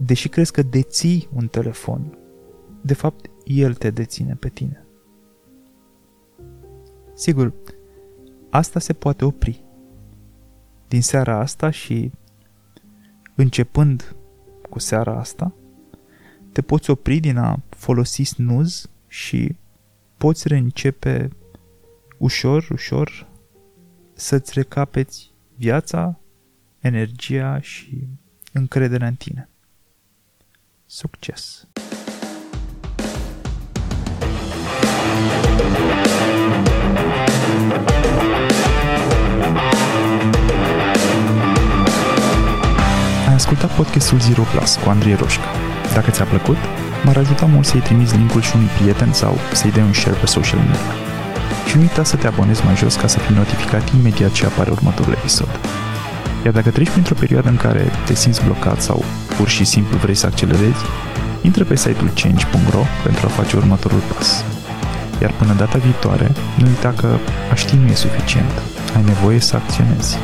deși 0.06 0.28
crezi 0.28 0.52
că 0.52 0.62
deții 0.62 1.28
un 1.32 1.48
telefon, 1.48 2.18
de 2.82 2.94
fapt 2.94 3.30
el 3.44 3.74
te 3.74 3.90
deține 3.90 4.34
pe 4.34 4.48
tine. 4.48 4.84
Sigur, 7.14 7.54
asta 8.50 8.78
se 8.78 8.92
poate 8.92 9.24
opri. 9.24 9.64
Din 10.88 11.02
seara 11.02 11.38
asta 11.38 11.70
și 11.70 12.10
începând 13.34 14.16
cu 14.70 14.78
seara 14.78 15.18
asta, 15.18 15.54
te 16.52 16.62
poți 16.62 16.90
opri 16.90 17.18
din 17.18 17.36
a 17.36 17.62
folosi 17.68 18.22
snooze 18.22 18.88
și 19.06 19.56
poți 20.16 20.48
reîncepe 20.48 21.28
ușor, 22.18 22.68
ușor 22.72 23.28
să-ți 24.12 24.52
recapeți 24.54 25.32
viața, 25.56 26.20
energia 26.78 27.60
și 27.60 28.08
încrederea 28.52 29.06
în 29.06 29.14
tine. 29.14 29.49
Succes! 30.92 31.66
Ai 43.28 43.34
ascultat 43.34 43.70
podcastul 43.76 44.20
Zero 44.20 44.42
Plus 44.42 44.76
cu 44.76 44.88
Andrei 44.88 45.14
Roșca. 45.14 45.42
Dacă 45.94 46.10
ți-a 46.10 46.24
plăcut, 46.24 46.56
m-ar 47.04 47.16
ajuta 47.16 47.46
mult 47.46 47.66
să-i 47.66 47.80
trimiți 47.80 48.16
linkul 48.16 48.40
și 48.40 48.56
unui 48.56 48.68
prieten 48.78 49.12
sau 49.12 49.38
să-i 49.52 49.70
dai 49.70 49.82
un 49.82 49.92
share 49.92 50.16
pe 50.16 50.26
social 50.26 50.58
media. 50.58 50.94
Și 51.66 51.76
nu 51.76 51.82
uita 51.82 52.04
să 52.04 52.16
te 52.16 52.26
abonezi 52.26 52.64
mai 52.64 52.76
jos 52.76 52.94
ca 52.94 53.06
să 53.06 53.18
fii 53.18 53.34
notificat 53.34 53.90
imediat 53.92 54.32
ce 54.32 54.46
apare 54.46 54.70
următorul 54.70 55.12
episod. 55.12 55.48
Iar 56.44 56.52
dacă 56.52 56.70
treci 56.70 56.90
printr-o 56.90 57.14
perioadă 57.14 57.48
în 57.48 57.56
care 57.56 57.90
te 58.06 58.14
simți 58.14 58.44
blocat 58.44 58.80
sau 58.80 59.04
pur 59.36 59.48
și 59.48 59.64
simplu 59.64 59.96
vrei 59.96 60.14
să 60.14 60.26
accelerezi, 60.26 60.84
intră 61.40 61.64
pe 61.64 61.76
site-ul 61.76 62.10
change.ro 62.14 62.84
pentru 63.02 63.26
a 63.26 63.28
face 63.28 63.56
următorul 63.56 64.02
pas. 64.14 64.44
Iar 65.20 65.32
până 65.38 65.52
data 65.52 65.78
viitoare, 65.78 66.32
nu 66.58 66.66
uita 66.66 66.94
că 66.96 67.16
a 67.50 67.54
ști 67.54 67.76
nu 67.76 67.88
e 67.88 67.94
suficient. 67.94 68.50
Ai 68.96 69.02
nevoie 69.04 69.40
să 69.40 69.56
acționezi. 69.56 70.18